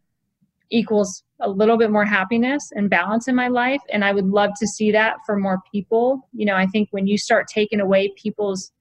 equals 0.69 1.23
a 1.39 1.49
little 1.49 1.77
bit 1.77 1.89
more 1.89 2.05
happiness 2.05 2.69
and 2.75 2.89
balance 2.89 3.27
in 3.27 3.35
my 3.35 3.47
life. 3.47 3.81
And 3.91 4.03
I 4.03 4.11
would 4.11 4.27
love 4.27 4.51
to 4.59 4.67
see 4.67 4.91
that 4.91 5.17
for 5.25 5.37
more 5.37 5.59
people. 5.71 6.27
You 6.33 6.45
know, 6.45 6.55
I 6.55 6.67
think 6.67 6.89
when 6.91 7.07
you 7.07 7.17
start 7.17 7.47
taking 7.47 7.79
away 7.79 8.13
people's 8.15 8.71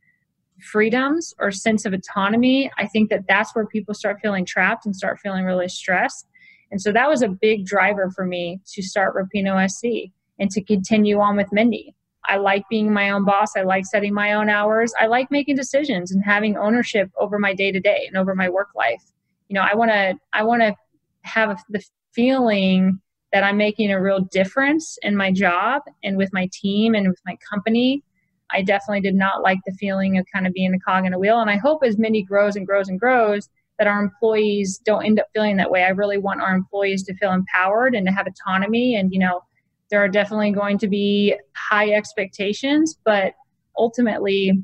freedoms 0.61 1.35
or 1.39 1.51
sense 1.53 1.87
of 1.87 1.93
autonomy, 1.93 2.71
I 2.77 2.87
think 2.87 3.11
that 3.11 3.25
that's 3.29 3.55
where 3.55 3.67
people 3.67 3.95
start 3.95 4.19
feeling 4.21 4.45
trapped 4.45 4.87
and 4.87 4.95
start 4.95 5.21
feeling 5.21 5.45
really 5.45 5.69
stressed. 5.69 6.27
And 6.71 6.83
so 6.83 6.93
that 6.93 7.09
was 7.09 7.23
a 7.23 7.29
big 7.29 7.65
driver 7.65 8.11
for 8.11 8.27
me 8.27 8.61
to 8.73 8.83
start 8.83 9.15
Rapinoe 9.15 9.71
SC 9.71 10.13
and 10.39 10.51
to 10.51 10.63
continue 10.63 11.21
on 11.21 11.37
with 11.37 11.53
Mendi. 11.53 11.95
I 12.27 12.37
like 12.37 12.65
being 12.69 12.93
my 12.93 13.11
own 13.11 13.25
boss. 13.25 13.57
I 13.57 13.63
like 13.63 13.87
setting 13.87 14.13
my 14.13 14.33
own 14.33 14.49
hours. 14.49 14.93
I 14.99 15.07
like 15.07 15.31
making 15.31 15.57
decisions 15.57 16.13
and 16.13 16.23
having 16.25 16.57
ownership 16.57 17.11
over 17.19 17.39
my 17.39 17.55
day 17.55 17.73
to 17.73 17.81
day 17.81 18.05
and 18.07 18.17
over 18.17 18.35
my 18.35 18.49
work 18.49 18.69
life. 18.75 19.03
You 19.49 19.55
know, 19.55 19.63
I 19.63 19.75
want 19.75 19.91
to 19.91 20.15
I 20.33 20.43
want 20.43 20.63
to 20.63 20.75
have 21.23 21.63
the 21.71 21.83
feeling 22.13 23.01
that 23.33 23.45
I'm 23.45 23.57
making 23.57 23.91
a 23.91 24.01
real 24.01 24.21
difference 24.21 24.99
in 25.03 25.17
my 25.17 25.31
job 25.31 25.83
and 26.03 26.17
with 26.17 26.31
my 26.33 26.49
team 26.53 26.95
and 26.95 27.09
with 27.09 27.21
my 27.27 27.37
company. 27.49 28.03
I 28.51 28.63
definitely 28.63 29.03
did 29.03 29.15
not 29.15 29.43
like 29.43 29.59
the 29.67 29.75
feeling 29.75 30.17
of 30.17 30.27
kind 30.33 30.47
of 30.47 30.55
being 30.55 30.73
a 30.73 30.79
cog 30.81 31.05
in 31.05 31.13
a 31.13 31.19
wheel. 31.19 31.41
And 31.41 31.51
I 31.51 31.57
hope 31.57 31.85
as 31.85 31.99
Mendi 31.99 32.25
grows 32.25 32.57
and 32.57 32.67
grows 32.67 32.89
and 32.89 32.99
grows, 32.99 33.49
that 33.79 33.87
our 33.87 34.03
employees 34.03 34.81
don't 34.85 35.05
end 35.05 35.21
up 35.21 35.27
feeling 35.35 35.57
that 35.59 35.71
way. 35.71 35.85
I 35.85 35.91
really 35.91 36.19
want 36.19 36.41
our 36.41 36.55
employees 36.55 37.05
to 37.05 37.15
feel 37.15 37.33
empowered 37.33 37.95
and 37.95 38.07
to 38.07 38.13
have 38.13 38.27
autonomy. 38.27 38.97
And, 38.97 39.13
you 39.13 39.21
know, 39.21 39.43
there 39.91 40.03
are 40.03 40.09
definitely 40.09 40.53
going 40.53 40.79
to 40.79 40.89
be 40.89 41.35
high 41.57 41.91
expectations, 41.91 42.99
but 43.05 43.35
ultimately, 43.77 44.63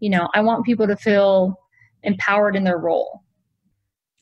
you 0.00 0.10
know, 0.10 0.28
I 0.34 0.40
want 0.40 0.64
people 0.64 0.86
to 0.86 0.96
feel 0.96 1.58
empowered 2.02 2.56
in 2.56 2.64
their 2.64 2.78
role. 2.78 3.22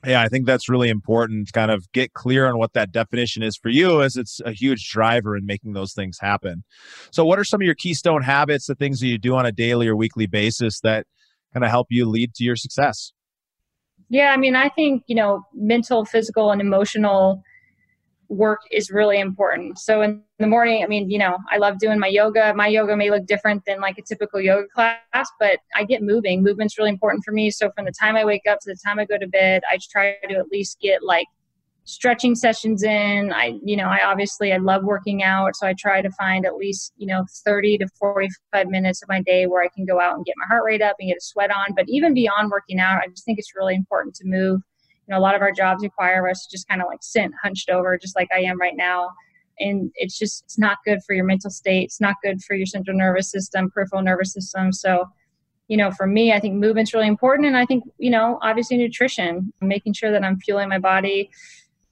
Yeah, 0.07 0.23
I 0.23 0.29
think 0.29 0.47
that's 0.47 0.69
really 0.69 0.91
important. 0.91 1.53
Kind 1.53 1.71
of 1.71 1.91
get 1.93 2.13
clear 2.13 2.47
on 2.47 2.59
what 2.59 2.75
that 2.75 2.93
definition 2.93 3.43
is 3.43 3.57
for 3.57 3.71
you, 3.71 4.03
as 4.03 4.17
it's 4.17 4.41
a 4.45 4.53
huge 4.53 4.91
driver 4.91 5.37
in 5.37 5.47
making 5.47 5.73
those 5.73 5.95
things 5.95 6.19
happen. 6.21 6.63
So, 7.11 7.25
what 7.25 7.39
are 7.39 7.45
some 7.45 7.61
of 7.61 7.65
your 7.65 7.75
keystone 7.75 8.23
habits, 8.23 8.67
the 8.67 8.75
things 8.75 9.01
that 9.01 9.07
you 9.07 9.19
do 9.19 9.35
on 9.35 9.47
a 9.47 9.53
daily 9.53 9.89
or 9.89 9.97
weekly 9.97 10.27
basis 10.27 10.81
that 10.81 11.07
kind 11.55 11.65
of 11.65 11.71
help 11.71 11.87
you 11.91 12.07
lead 12.07 12.35
to 12.35 12.45
your 12.45 12.57
success? 12.57 13.13
Yeah, 14.11 14.33
I 14.33 14.37
mean, 14.37 14.55
I 14.55 14.69
think, 14.69 15.05
you 15.07 15.15
know, 15.15 15.43
mental, 15.55 16.05
physical, 16.05 16.51
and 16.51 16.61
emotional 16.61 17.43
work 18.35 18.61
is 18.71 18.91
really 18.91 19.21
important. 19.21 19.79
So 19.79 20.03
in 20.03 20.23
the 20.39 20.47
morning, 20.47 20.83
I 20.83 20.87
mean, 20.87 21.11
you 21.11 21.19
know, 21.19 21.39
I 21.51 21.59
love 21.59 21.79
doing 21.79 21.99
my 21.99 22.09
yoga. 22.09 22.53
My 22.55 22.67
yoga 22.67 22.97
may 22.97 23.11
look 23.11 23.27
different 23.27 23.63
than 23.67 23.81
like 23.81 23.99
a 23.99 24.03
typical 24.03 24.41
yoga 24.41 24.69
class, 24.69 25.29
but 25.39 25.59
I 25.75 25.85
get 25.85 26.03
moving. 26.03 26.43
Movement's 26.43 26.79
really 26.79 26.91
important 26.91 27.25
for 27.25 27.33
me. 27.33 27.51
So 27.51 27.71
from 27.75 27.85
the 27.85 27.93
time 27.99 28.17
I 28.17 28.25
wake 28.25 28.43
up 28.49 28.59
to 28.61 28.71
the 28.71 28.79
time 28.85 28.99
I 28.99 29.05
go 29.05 29.19
to 29.19 29.29
bed, 29.29 29.63
I 29.71 29.79
try 29.91 30.17
to 30.29 30.35
at 30.35 30.49
least 30.49 30.81
get 30.81 31.03
like 31.03 31.27
stretching 31.87 32.35
sessions 32.35 32.83
in 32.83 33.31
i 33.35 33.59
you 33.63 33.77
know 33.77 33.85
i 33.85 34.03
obviously 34.07 34.55
i 34.55 34.57
love 34.57 34.83
working 34.85 35.23
out 35.23 35.55
so 35.55 35.67
i 35.67 35.75
try 35.79 36.01
to 36.01 36.11
find 36.13 36.47
at 36.47 36.57
least 36.57 36.95
you 36.97 37.07
know 37.07 37.27
30 37.45 37.77
to 37.77 37.87
45 37.99 38.69
minutes 38.69 39.03
of 39.03 39.09
my 39.11 39.21
day 39.21 39.47
where 39.47 39.63
i 39.63 39.69
can 39.69 39.85
go 39.85 40.01
out 40.01 40.17
and 40.17 40.25
get 40.25 40.35
my 40.39 40.47
heart 40.47 40.65
rate 40.65 40.81
up 40.81 40.97
and 40.99 41.09
get 41.09 41.19
a 41.19 41.21
sweat 41.21 41.51
on 41.51 41.75
but 41.77 41.85
even 41.89 42.15
beyond 42.15 42.51
working 42.51 42.81
out 42.81 43.03
i 43.03 43.07
just 43.09 43.27
think 43.27 43.39
it's 43.39 43.55
really 43.55 43.75
important 43.75 44.15
to 44.15 44.27
move 44.27 44.63
you 45.07 45.13
know 45.13 45.19
a 45.19 45.21
lot 45.21 45.35
of 45.35 45.43
our 45.43 45.53
jobs 45.53 45.83
require 45.83 46.29
us 46.29 46.47
to 46.47 46.51
just 46.51 46.69
kind 46.69 46.81
of 46.81 46.87
like 46.89 47.01
sit 47.03 47.31
hunched 47.43 47.71
over 47.71 47.97
just 47.99 48.17
like 48.17 48.29
i 48.35 48.41
am 48.41 48.61
right 48.61 48.77
now 48.77 49.11
and 49.61 49.91
it's 49.95 50.19
just 50.19 50.45
it's 50.45 50.59
not 50.59 50.79
good 50.85 50.99
for 51.07 51.15
your 51.15 51.25
mental 51.25 51.51
state 51.51 51.85
it's 51.85 52.01
not 52.01 52.17
good 52.23 52.43
for 52.43 52.55
your 52.55 52.67
central 52.67 52.97
nervous 52.97 53.31
system 53.31 53.71
peripheral 53.71 54.03
nervous 54.03 54.33
system 54.33 54.73
so 54.73 55.07
you 55.67 55.79
know, 55.79 55.91
for 55.91 56.07
me, 56.07 56.31
I 56.31 56.41
think 56.41 56.57
movement's 56.57 56.93
really 56.93 57.07
important. 57.07 57.49
And 57.49 57.57
I 57.57 57.65
think, 57.65 57.85
you 57.97 58.11
know, 58.11 58.39
obviously 58.43 58.77
nutrition, 58.77 59.51
making 59.63 59.95
sure 59.95 60.13
that 60.13 60.23
I'm 60.23 60.39
fueling 60.39 60.69
my 60.69 60.79
body 60.79 61.31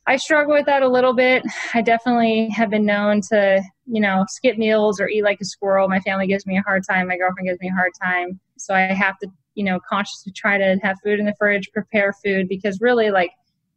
I 0.06 0.16
struggle 0.16 0.54
with 0.54 0.66
that 0.66 0.82
a 0.82 0.88
little 0.88 1.14
bit. 1.14 1.44
I 1.74 1.82
definitely 1.82 2.48
have 2.50 2.70
been 2.70 2.84
known 2.84 3.20
to, 3.30 3.62
you 3.86 4.00
know, 4.00 4.24
skip 4.28 4.58
meals 4.58 5.00
or 5.00 5.08
eat 5.08 5.22
like 5.22 5.38
a 5.40 5.44
squirrel. 5.44 5.88
My 5.88 6.00
family 6.00 6.26
gives 6.26 6.44
me 6.44 6.58
a 6.58 6.62
hard 6.62 6.82
time. 6.88 7.08
My 7.08 7.16
girlfriend 7.16 7.48
gives 7.48 7.60
me 7.60 7.68
a 7.68 7.74
hard 7.74 7.92
time. 8.02 8.40
So 8.58 8.74
I 8.74 8.80
have 8.80 9.16
to, 9.18 9.28
you 9.54 9.64
know, 9.64 9.78
consciously 9.88 10.32
try 10.32 10.58
to 10.58 10.78
have 10.82 10.96
food 11.04 11.18
in 11.18 11.26
the 11.26 11.34
fridge, 11.38 11.70
prepare 11.72 12.12
food 12.24 12.48
because 12.48 12.80
really, 12.80 13.10
like, 13.10 13.30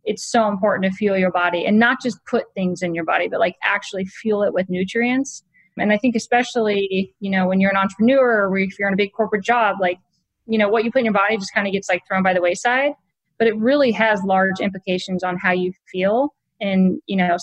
it's 0.04 0.30
so 0.30 0.48
important 0.48 0.92
to 0.92 0.96
fuel 0.96 1.18
your 1.18 1.32
body 1.32 1.66
and 1.66 1.80
not 1.80 2.02
just 2.02 2.20
put 2.26 2.46
things 2.54 2.82
in 2.84 2.94
your 2.94 3.04
body, 3.04 3.28
but 3.28 3.40
like 3.40 3.56
actually 3.64 4.06
fuel 4.06 4.44
it 4.44 4.54
with 4.54 4.70
nutrients. 4.70 5.44
And 5.80 5.92
I 5.92 5.98
think, 5.98 6.16
especially, 6.16 7.14
you 7.20 7.32
know, 7.32 7.48
when 7.48 7.60
you're 7.60 7.72
an 7.72 7.78
entrepreneur 7.78 8.48
or 8.48 8.58
if 8.60 8.78
you're 8.78 8.88
in 8.88 8.94
a 8.94 8.98
big 8.98 9.14
corporate 9.14 9.44
job, 9.44 9.78
like, 9.82 9.98
you 10.46 10.60
know, 10.60 10.70
what 10.70 10.86
you 10.86 10.92
put 10.92 11.00
in 11.00 11.06
your 11.06 11.14
body 11.14 11.38
just 11.38 11.54
kind 11.54 11.66
of 11.66 11.74
gets 11.74 11.90
like 11.90 12.04
thrown 12.08 12.22
by 12.22 12.34
the 12.34 12.42
wayside 12.42 12.94
but 13.38 13.48
it 13.48 13.58
really 13.58 13.92
has 13.92 14.22
large 14.24 14.60
implications 14.60 15.24
on 15.24 15.38
how 15.38 15.52
you 15.52 15.72
feel 15.92 16.34
and 16.62 17.00
you 17.08 17.16
know 17.16 17.38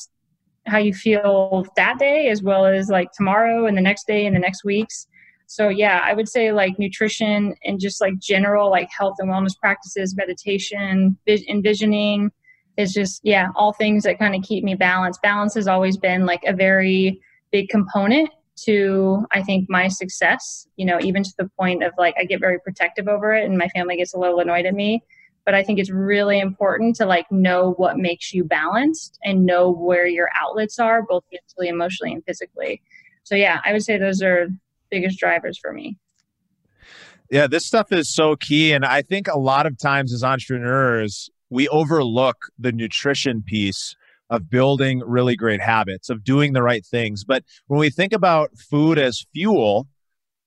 how 0.67 0.79
you 0.79 0.95
feel 0.95 1.67
that 1.77 1.99
day 1.99 2.29
as 2.29 2.43
well 2.43 2.67
as 2.67 2.89
like 2.89 3.09
tomorrow 3.13 3.67
and 3.67 3.77
the 3.77 3.83
next 3.83 4.07
day 4.07 4.27
and 4.27 4.35
the 4.35 4.41
next 4.41 4.65
weeks 4.65 5.07
so 5.53 5.69
yeah 5.69 6.01
i 6.05 6.15
would 6.15 6.29
say 6.29 6.51
like 6.51 6.79
nutrition 6.79 7.55
and 7.65 7.79
just 7.79 8.01
like 8.01 8.19
general 8.19 8.71
like 8.71 8.89
health 8.91 9.17
and 9.19 9.29
wellness 9.29 9.59
practices 9.59 10.17
meditation 10.17 11.17
envisioning 11.27 12.31
is 12.79 12.95
just 12.95 13.21
yeah 13.23 13.49
all 13.55 13.75
things 13.75 14.05
that 14.05 14.19
kind 14.19 14.35
of 14.35 14.43
keep 14.43 14.65
me 14.65 14.75
balanced 14.75 15.21
balance 15.21 15.55
has 15.55 15.69
always 15.69 15.99
been 15.99 16.25
like 16.25 16.43
a 16.47 16.55
very 16.55 17.21
big 17.51 17.69
component 17.69 18.31
to 18.57 19.27
i 19.31 19.43
think 19.43 19.69
my 19.69 19.89
success 19.89 20.67
you 20.77 20.87
know 20.87 20.99
even 21.03 21.23
to 21.23 21.33
the 21.37 21.51
point 21.59 21.83
of 21.83 21.93
like 21.99 22.15
i 22.19 22.25
get 22.25 22.41
very 22.41 22.59
protective 22.61 23.07
over 23.07 23.35
it 23.35 23.45
and 23.45 23.59
my 23.59 23.69
family 23.69 23.97
gets 23.97 24.15
a 24.15 24.19
little 24.19 24.41
annoyed 24.41 24.65
at 24.65 24.75
me 24.75 25.03
but 25.45 25.57
I 25.57 25.65
think 25.65 25.81
it's 25.81 25.91
really 25.91 26.39
important 26.39 26.95
to 26.97 27.05
like 27.05 27.27
know 27.33 27.73
what 27.73 27.99
makes 27.99 28.33
you 28.33 28.45
balanced 28.45 29.19
and 29.25 29.45
know 29.45 29.73
where 29.73 30.07
your 30.07 30.29
outlets 30.37 30.79
are, 30.79 31.03
both 31.03 31.25
mentally, 31.33 31.69
emotionally, 31.69 32.13
and 32.13 32.25
physically. 32.25 32.81
So 33.25 33.35
yeah, 33.35 33.61
I 33.65 33.73
would 33.73 33.83
say 33.83 33.99
those 33.99 34.23
are 34.23 34.47
biggest 34.93 35.19
drivers 35.19 35.59
for 35.59 35.73
me. 35.73 35.97
Yeah, 37.31 37.47
this 37.47 37.65
stuff 37.65 37.91
is 37.91 38.15
so 38.15 38.37
key. 38.37 38.73
And 38.73 38.85
I 38.85 39.01
think 39.03 39.27
a 39.27 39.39
lot 39.39 39.65
of 39.67 39.79
times 39.79 40.13
as 40.13 40.23
entrepreneurs, 40.23 41.31
we 41.51 41.67
overlook 41.69 42.37
the 42.59 42.73
nutrition 42.73 43.43
piece 43.43 43.97
of 44.29 44.51
building 44.51 45.01
really 45.05 45.35
great 45.35 45.61
habits, 45.61 46.11
of 46.11 46.23
doing 46.23 46.53
the 46.53 46.63
right 46.63 46.85
things. 46.85 47.25
But 47.25 47.43
when 47.67 47.81
we 47.81 47.91
think 47.91 48.13
about 48.13 48.51
food 48.59 48.99
as 48.99 49.25
fuel, 49.33 49.89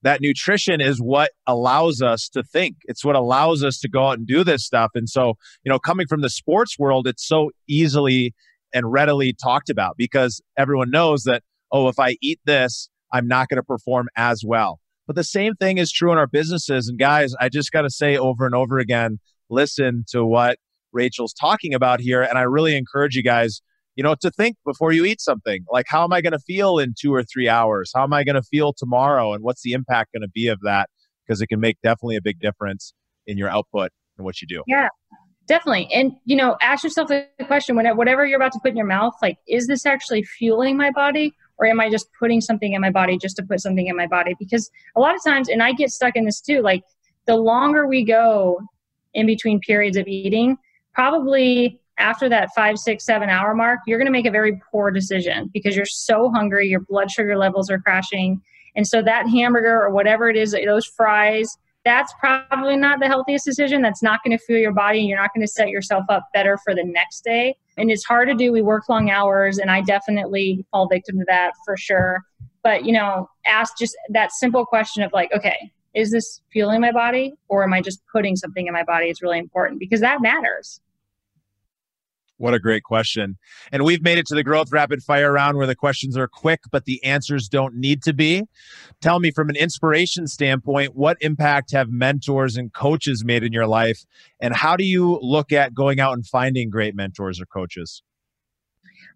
that 0.04 0.22
nutrition 0.22 0.80
is 0.80 1.02
what 1.02 1.32
allows 1.48 2.04
us 2.04 2.30
to 2.30 2.44
think. 2.44 2.78
It's 2.86 3.04
what 3.04 3.16
allows 3.16 3.64
us 3.64 3.80
to 3.80 3.90
go 3.90 4.08
out 4.08 4.20
and 4.20 4.28
do 4.28 4.44
this 4.44 4.64
stuff. 4.64 4.92
And 4.94 5.10
so, 5.10 5.38
you 5.64 5.72
know, 5.72 5.80
coming 5.80 6.06
from 6.06 6.22
the 6.22 6.30
sports 6.30 6.78
world, 6.78 7.08
it's 7.08 7.28
so 7.28 7.50
easily 7.68 8.36
and 8.74 8.92
readily 8.92 9.34
talked 9.34 9.72
about 9.72 9.98
because 9.98 10.42
everyone 10.56 10.92
knows 10.92 11.24
that, 11.24 11.42
oh, 11.72 11.88
if 11.88 12.00
I 12.00 12.18
eat 12.22 12.40
this, 12.46 12.90
I'm 13.16 13.28
not 13.28 13.50
going 13.50 13.58
to 13.58 13.64
perform 13.64 14.08
as 14.16 14.44
well. 14.46 14.80
But 15.08 15.16
the 15.16 15.24
same 15.24 15.56
thing 15.56 15.78
is 15.78 15.92
true 15.92 16.12
in 16.12 16.18
our 16.18 16.28
businesses. 16.28 16.88
And 16.88 16.98
guys, 16.98 17.34
I 17.40 17.50
just 17.50 17.72
got 17.72 17.84
to 17.84 17.90
say 17.90 18.18
over 18.18 18.46
and 18.46 18.56
over 18.56 18.80
again 18.80 19.20
listen 19.50 20.06
to 20.10 20.26
what 20.26 20.58
Rachael's 20.92 21.34
talking 21.34 21.74
about 21.74 22.00
here. 22.00 22.22
And 22.22 22.38
I 22.38 22.42
really 22.42 22.76
encourage 22.76 23.16
you 23.16 23.22
guys 23.24 23.62
you 23.96 24.04
know, 24.04 24.16
to 24.22 24.30
think 24.30 24.58
before 24.66 24.92
you 24.92 25.06
eat 25.06 25.22
something. 25.22 25.64
Like, 25.72 25.86
how 25.88 26.04
am 26.04 26.12
I 26.12 26.22
going 26.22 26.34
to 26.34 26.40
feel 26.40 26.80
in 26.80 26.94
two 27.00 27.14
or 27.14 27.24
three 27.24 27.48
hours? 27.48 27.92
How 27.96 28.04
am 28.04 28.14
I 28.14 28.24
going 28.24 28.36
to 28.36 28.44
feel 28.44 28.74
tomorrow? 28.74 29.34
And 29.34 29.44
what's 29.44 29.62
the 29.64 29.72
impact 29.72 30.14
going 30.14 30.22
to 30.22 30.30
be 30.30 30.48
of 30.48 30.60
that? 30.64 30.90
Because 31.26 31.42
it 31.42 31.48
can 31.48 31.60
make 31.60 31.78
definitely 31.82 32.18
a 32.18 32.22
big 32.22 32.40
difference 32.40 32.94
in 33.26 33.38
your 33.38 33.50
output 33.50 33.92
and 34.18 34.26
what 34.26 34.42
you 34.42 34.48
do. 34.48 34.64
Yeah, 34.68 34.90
definitely. 35.48 35.90
And, 35.94 36.12
you 36.26 36.36
know, 36.36 36.58
ask 36.62 36.84
yourself 36.84 37.08
the 37.08 37.26
question 37.46 37.76
when 37.76 37.86
whatever 37.96 38.26
you're 38.26 38.36
about 38.36 38.52
to 38.52 38.60
put 38.62 38.72
in 38.72 38.78
your 38.78 38.86
mouth, 38.86 39.14
like, 39.22 39.38
is 39.48 39.68
this 39.68 39.86
actually 39.86 40.24
fueling 40.24 40.78
my 40.78 40.92
body? 40.92 41.34
Or 41.58 41.66
am 41.66 41.80
I 41.80 41.90
just 41.90 42.08
putting 42.20 42.42
something 42.42 42.74
in 42.74 42.82
my 42.82 42.92
body 42.92 43.18
just 43.18 43.38
to 43.38 43.44
put 43.44 43.62
something 43.62 43.88
in 43.88 43.96
my 43.96 44.08
body? 44.08 44.36
Because 44.38 44.70
a 44.96 45.00
lot 45.00 45.16
of 45.16 45.24
times, 45.24 45.50
and 45.50 45.64
I 45.64 45.72
get 45.72 45.90
stuck 45.90 46.16
in 46.16 46.26
this 46.26 46.42
too, 46.42 46.62
like, 46.62 46.84
the 47.26 47.36
longer 47.36 47.88
we 47.88 48.04
go 48.04 48.60
in 49.14 49.26
between 49.26 49.60
periods 49.60 49.98
of 49.98 50.08
eating, 50.08 50.58
probably 50.94 51.80
after 51.98 52.28
that 52.30 52.50
five, 52.56 52.78
six, 52.78 53.06
seven 53.06 53.30
hour 53.30 53.54
mark, 53.56 53.80
you're 53.88 53.98
going 53.98 54.06
to 54.06 54.12
make 54.12 54.26
a 54.26 54.32
very 54.32 54.60
poor 54.72 54.92
decision 54.92 55.50
because 55.54 55.76
you're 55.76 55.86
so 55.86 56.30
hungry, 56.30 56.68
your 56.68 56.82
blood 56.82 57.10
sugar 57.10 57.38
levels 57.38 57.70
are 57.70 57.80
crashing. 57.80 58.42
And 58.76 58.86
so 58.86 59.02
that 59.02 59.28
hamburger 59.30 59.82
or 59.82 59.92
whatever 59.92 60.30
it 60.30 60.36
is, 60.36 60.52
those 60.52 60.86
fries, 60.86 61.58
that's 61.86 62.14
probably 62.20 62.76
not 62.76 63.00
the 63.00 63.08
healthiest 63.08 63.46
decision. 63.46 63.82
That's 63.82 64.04
not 64.04 64.22
going 64.24 64.38
to 64.38 64.44
fuel 64.44 64.60
your 64.60 64.74
body. 64.74 65.00
And 65.00 65.08
you're 65.08 65.22
not 65.22 65.34
going 65.34 65.46
to 65.46 65.52
set 65.52 65.70
yourself 65.70 66.04
up 66.10 66.28
better 66.34 66.58
for 66.64 66.76
the 66.76 66.84
next 66.84 67.24
day. 67.24 67.56
And 67.78 67.92
it's 67.92 68.06
hard 68.06 68.30
to 68.30 68.36
do. 68.36 68.52
We 68.52 68.62
work 68.62 68.88
long 68.88 69.10
hours, 69.10 69.58
and 69.58 69.70
I 69.70 69.82
definitely 69.82 70.66
fall 70.72 70.88
victim 70.88 71.20
to 71.20 71.26
that 71.28 71.52
for 71.66 71.76
sure. 71.76 72.24
But, 72.64 72.86
you 72.86 72.94
know, 72.94 73.30
ask 73.46 73.78
just 73.78 73.96
that 74.10 74.32
simple 74.32 74.66
question 74.66 75.04
of 75.04 75.12
like, 75.14 75.32
okay, 75.34 75.72
is 75.94 76.12
this 76.12 76.42
fueling 76.52 76.82
my 76.82 76.92
body 76.92 77.34
or 77.48 77.64
am 77.64 77.74
I 77.74 77.82
just 77.82 78.02
putting 78.12 78.36
something 78.36 78.68
in 78.68 78.74
my 78.74 78.84
body? 78.84 79.08
It's 79.08 79.22
really 79.22 79.40
important 79.40 79.80
because 79.80 80.02
that 80.02 80.22
matters. 80.22 80.82
What 82.38 82.54
a 82.54 82.60
great 82.60 82.84
question. 82.84 83.38
And 83.72 83.86
we've 83.86 84.02
made 84.02 84.18
it 84.18 84.26
to 84.28 84.36
the 84.36 84.44
growth 84.44 84.72
rapid 84.72 85.02
fire 85.02 85.32
round 85.32 85.58
where 85.58 85.68
the 85.68 85.76
questions 85.76 86.18
are 86.18 86.28
quick, 86.28 86.60
but 86.70 86.84
the 86.84 87.02
answers 87.04 87.48
don't 87.48 87.76
need 87.76 88.04
to 88.04 88.14
be. 88.14 88.44
Tell 89.02 89.20
me, 89.20 89.32
from 89.32 89.50
an 89.50 89.56
inspiration 89.56 90.28
standpoint, 90.28 90.96
what 90.96 91.18
impact 91.22 91.72
have 91.72 91.90
mentors 91.90 92.58
and 92.58 92.74
coaches 92.74 93.24
made 93.24 93.44
in 93.44 93.54
your 93.54 93.68
life? 93.68 94.04
And 94.42 94.54
how 94.54 94.76
do 94.76 94.84
you 94.84 95.18
look 95.22 95.54
at 95.54 95.74
going 95.74 96.02
out 96.02 96.14
and 96.14 96.28
finding 96.28 96.70
great 96.70 96.94
mentors 96.94 97.40
or 97.40 97.46
coaches? 97.46 98.04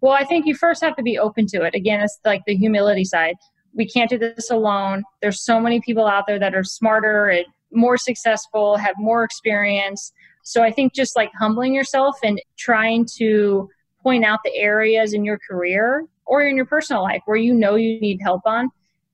Well, 0.02 0.14
I 0.14 0.24
think 0.24 0.46
you 0.46 0.56
first 0.56 0.82
have 0.82 0.96
to 0.96 1.04
be 1.04 1.20
open 1.20 1.46
to 1.48 1.64
it. 1.64 1.76
Again, 1.76 2.00
it's 2.00 2.20
like 2.24 2.44
the 2.48 2.56
humility 2.56 3.04
side. 3.04 3.36
We 3.74 3.86
can't 3.86 4.10
do 4.10 4.18
this 4.18 4.50
alone. 4.50 5.04
There's 5.22 5.44
so 5.44 5.60
many 5.60 5.82
people 5.82 6.08
out 6.08 6.26
there 6.26 6.40
that 6.40 6.56
are 6.56 6.64
smarter 6.64 7.28
and 7.28 7.46
more 7.72 7.98
successful, 7.98 8.78
have 8.78 8.96
more 8.98 9.24
experience 9.24 10.14
so 10.50 10.64
I 10.64 10.72
think 10.72 10.96
just 10.96 11.16
like 11.16 11.30
humbling 11.38 11.76
yourself 11.76 12.18
and 12.24 12.42
trying 12.58 13.06
to 13.18 13.70
point 14.02 14.26
out 14.26 14.40
the 14.44 14.56
areas 14.56 15.14
in 15.14 15.24
your 15.24 15.38
career 15.38 16.08
or 16.26 16.42
in 16.42 16.56
your 16.56 16.66
personal 16.66 17.04
life 17.04 17.22
where 17.26 17.38
you 17.38 17.54
know 17.54 17.76
you 17.76 18.00
need 18.00 18.20
help 18.20 18.42
on, 18.46 18.72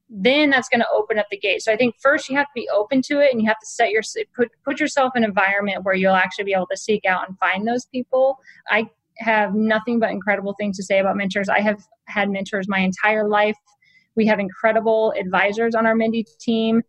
then 0.10 0.50
that's 0.50 0.70
going 0.70 0.80
to 0.80 0.88
open 0.96 1.20
up 1.20 1.26
the 1.30 1.38
gate. 1.38 1.62
So 1.62 1.74
I 1.74 1.76
think 1.76 1.96
first 2.02 2.30
you 2.30 2.38
have 2.38 2.46
to 2.46 2.52
be 2.56 2.70
open 2.74 3.02
to 3.08 3.20
it 3.20 3.34
and 3.34 3.42
you 3.42 3.48
have 3.50 3.60
to 3.60 3.66
set 3.66 3.92
your 3.92 4.02
put 4.34 4.50
put 4.64 4.80
yourself 4.80 5.12
in 5.18 5.26
an 5.26 5.30
environment 5.30 5.84
where 5.84 5.94
you'll 5.94 6.16
actually 6.16 6.46
be 6.46 6.54
able 6.54 6.70
to 6.72 6.78
seek 6.78 7.04
out 7.04 7.28
and 7.28 7.38
find 7.38 7.68
those 7.68 7.86
people. 7.88 8.38
I 8.70 8.90
have 9.18 9.54
nothing 9.56 10.00
but 10.00 10.12
incredible 10.12 10.56
things 10.58 10.78
to 10.78 10.84
say 10.84 11.00
about 11.00 11.18
mentors. 11.18 11.50
I 11.50 11.60
have 11.60 11.84
had 12.06 12.30
mentors 12.30 12.70
my 12.70 12.80
entire 12.80 13.28
life. 13.28 13.58
We 14.16 14.26
have 14.28 14.40
incredible 14.40 15.14
advisors 15.20 15.76
on 15.76 15.86
our 15.86 15.96
Mendi 15.96 16.26
team 16.40 16.82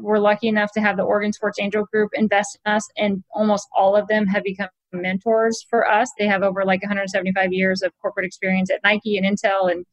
we're 0.00 0.18
lucky 0.18 0.48
enough 0.48 0.72
to 0.72 0.80
have 0.80 0.96
the 0.96 1.02
Oregon 1.02 1.32
Sports 1.32 1.58
Angel 1.60 1.84
Group 1.92 2.10
invest 2.14 2.58
in 2.64 2.72
us, 2.72 2.88
and 2.96 3.22
almost 3.32 3.68
all 3.76 3.96
of 3.96 4.06
them 4.08 4.26
have 4.26 4.44
become 4.44 4.68
mentors 4.92 5.64
for 5.68 5.88
us. 5.88 6.10
They 6.18 6.26
have 6.26 6.42
over 6.42 6.64
like 6.64 6.82
175 6.82 7.52
years 7.52 7.82
of 7.82 7.92
corporate 8.00 8.26
experience 8.26 8.70
at 8.70 8.82
Nike 8.84 9.16
and 9.16 9.26
Intel, 9.26 9.70
and 9.70 9.84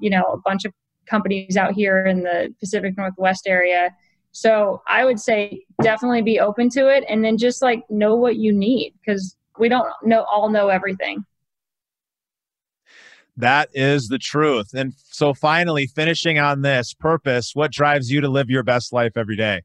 you 0.00 0.10
know 0.10 0.24
a 0.24 0.38
bunch 0.38 0.64
of 0.64 0.72
companies 1.06 1.56
out 1.56 1.72
here 1.72 2.04
in 2.06 2.22
the 2.22 2.54
Pacific 2.60 2.96
Northwest 2.96 3.46
area. 3.46 3.94
So 4.32 4.82
I 4.86 5.04
would 5.04 5.18
say 5.18 5.64
definitely 5.82 6.22
be 6.22 6.40
open 6.40 6.68
to 6.70 6.88
it, 6.88 7.04
and 7.08 7.24
then 7.24 7.38
just 7.38 7.62
like 7.62 7.82
know 7.90 8.16
what 8.16 8.36
you 8.36 8.52
need 8.52 8.94
because 9.00 9.36
we 9.58 9.68
don't 9.68 9.88
know 10.02 10.24
all 10.24 10.48
know 10.48 10.68
everything. 10.68 11.24
That 13.38 13.68
is 13.72 14.08
the 14.08 14.18
truth. 14.18 14.74
And 14.74 14.92
so, 14.96 15.32
finally, 15.32 15.86
finishing 15.86 16.40
on 16.40 16.62
this 16.62 16.92
purpose, 16.92 17.52
what 17.54 17.70
drives 17.70 18.10
you 18.10 18.20
to 18.20 18.28
live 18.28 18.50
your 18.50 18.64
best 18.64 18.92
life 18.92 19.16
every 19.16 19.36
day? 19.36 19.62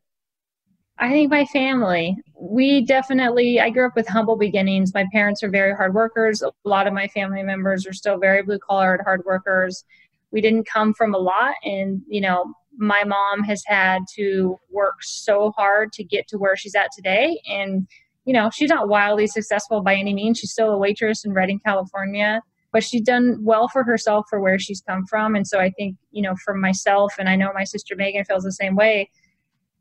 I 1.00 1.10
think 1.10 1.32
my 1.32 1.46
family. 1.46 2.16
We 2.40 2.86
definitely, 2.86 3.60
I 3.60 3.72
grew 3.72 3.88
up 3.88 3.96
with 3.96 4.08
humble 4.08 4.38
beginnings. 4.38 4.94
My 4.94 5.08
parents 5.12 5.42
are 5.42 5.50
very 5.50 5.74
hard 5.74 5.96
workers. 5.96 6.44
A 6.44 6.52
lot 6.64 6.86
of 6.86 6.94
my 6.94 7.08
family 7.08 7.42
members 7.42 7.88
are 7.88 7.94
still 7.94 8.20
very 8.20 8.44
blue 8.44 8.60
collared 8.60 9.02
hard 9.02 9.24
workers. 9.26 9.84
We 10.32 10.40
didn't 10.40 10.68
come 10.68 10.94
from 10.94 11.16
a 11.16 11.18
lot. 11.18 11.56
And, 11.64 12.04
you 12.08 12.22
know, 12.22 12.54
my 12.78 13.04
mom 13.04 13.42
has 13.44 13.64
had 13.66 14.04
to 14.16 14.60
work 14.70 15.02
so 15.02 15.52
hard 15.58 15.94
to 15.94 16.04
get 16.04 16.28
to 16.28 16.38
where 16.38 16.56
she's 16.56 16.76
at 16.76 16.90
today. 16.96 17.42
And, 17.50 17.88
you 18.26 18.34
know, 18.34 18.52
she's 18.52 18.70
not 18.70 18.88
wildly 18.88 19.26
successful 19.26 19.82
by 19.82 19.96
any 19.96 20.14
means. 20.14 20.38
She's 20.38 20.52
still 20.52 20.70
a 20.70 20.78
waitress 20.78 21.26
in 21.26 21.34
Redding, 21.34 21.60
California 21.66 22.44
but 22.74 22.84
she's 22.84 23.04
done 23.04 23.38
well 23.40 23.70
for 23.70 23.84
herself 23.84 24.26
for 24.30 24.42
where 24.42 24.58
she's 24.58 24.82
come 24.82 25.06
from. 25.06 25.36
And 25.36 25.48
so 25.48 25.60
I 25.60 25.70
think, 25.70 25.96
you 26.12 26.24
know, 26.24 26.36
for 26.44 26.56
myself, 26.56 27.14
and 27.20 27.30
I 27.30 27.36
know 27.36 27.52
my 27.54 27.64
sister 27.64 27.96
Megan 27.96 28.26
feels 28.26 28.44
the 28.44 28.52
same 28.52 28.76
way, 28.76 29.10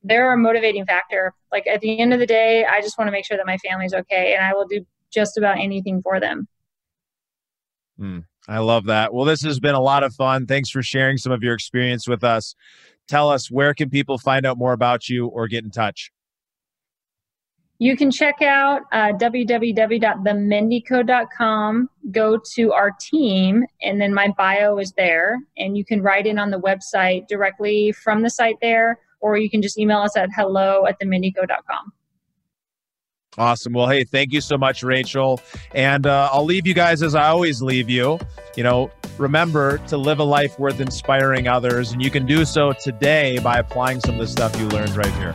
they're 0.05 0.33
a 0.33 0.37
motivating 0.37 0.85
factor. 0.85 1.33
Like 1.51 1.67
at 1.67 1.81
the 1.81 1.99
end 1.99 2.13
of 2.13 2.21
the 2.21 2.27
day, 2.27 2.67
I 2.67 2.83
just 2.83 2.99
want 2.99 3.09
to 3.09 3.13
make 3.13 3.25
sure 3.25 3.39
that 3.39 3.47
my 3.47 3.57
family's 3.59 3.95
okay 3.95 4.35
and 4.35 4.45
I 4.45 4.53
will 4.53 4.67
do 4.67 4.85
just 5.11 5.39
about 5.39 5.59
anything 5.59 6.03
for 6.03 6.21
them. 6.21 6.47
Mm, 7.99 8.25
I 8.47 8.59
love 8.59 8.85
that. 8.87 9.15
Well, 9.15 9.25
this 9.25 9.43
has 9.43 9.59
been 9.59 9.75
a 9.75 9.81
lot 9.81 10.03
of 10.03 10.15
fun. 10.15 10.47
Thanks 10.47 10.69
for 10.69 10.83
sharing 10.83 11.17
some 11.17 11.33
of 11.33 11.43
your 11.43 11.55
experience 11.55 12.07
with 12.07 12.23
us. 12.23 12.55
Tell 13.09 13.31
us 13.31 13.51
where 13.51 13.73
can 13.73 13.89
people 13.89 14.19
find 14.19 14.45
out 14.45 14.59
more 14.59 14.75
about 14.75 15.09
you 15.09 15.27
or 15.29 15.49
get 15.49 15.65
in 15.65 15.71
touch? 15.71 16.12
You 17.83 17.97
can 17.97 18.11
check 18.13 18.43
out 18.43 18.83
uh, 18.93 19.15
www.themendico.com, 19.15 21.91
go 22.13 22.39
to 22.55 22.73
our 22.73 22.93
team, 23.01 23.65
and 23.83 24.01
then 24.01 24.15
my 24.15 24.29
bio 24.39 24.79
is 24.79 24.93
there. 24.93 25.41
And 25.59 25.77
you 25.77 25.85
can 25.85 26.01
write 26.01 26.29
in 26.29 26.39
on 26.39 26.53
the 26.53 26.61
website 26.61 27.27
directly 27.27 27.91
from 27.91 28.23
the 28.23 28.31
site 28.31 28.55
there, 28.63 29.01
or 29.19 29.37
you 29.37 29.51
can 29.51 29.63
just 29.63 29.81
email 29.81 29.99
us 29.99 30.17
at 30.17 30.29
hello 30.33 30.87
at 30.87 31.01
themendico.com. 31.01 31.93
Awesome. 33.37 33.73
Well, 33.73 33.89
hey, 33.89 34.05
thank 34.05 34.33
you 34.33 34.41
so 34.41 34.57
much, 34.57 34.85
Rachael. 34.85 35.41
And 35.75 36.07
uh, 36.07 36.31
I'll 36.33 36.45
leave 36.45 36.69
you 36.69 36.75
guys 36.75 37.03
as 37.03 37.17
I 37.17 37.31
always 37.31 37.63
leave 37.63 37.91
you. 37.91 38.21
You 38.55 38.63
know, 38.63 38.93
remember 39.19 39.79
to 39.89 39.97
live 39.97 40.21
a 40.21 40.25
life 40.25 40.57
worth 40.57 40.79
inspiring 40.79 41.49
others. 41.49 41.91
And 41.91 42.01
you 42.01 42.13
can 42.13 42.27
do 42.27 42.45
so 42.45 42.75
today 42.75 43.41
by 43.41 43.59
applying 43.59 43.99
some 43.99 44.15
of 44.15 44.21
the 44.21 44.29
stuff 44.29 44.57
you 44.61 44.69
learned 44.69 44.95
right 44.95 45.13
here. 45.15 45.35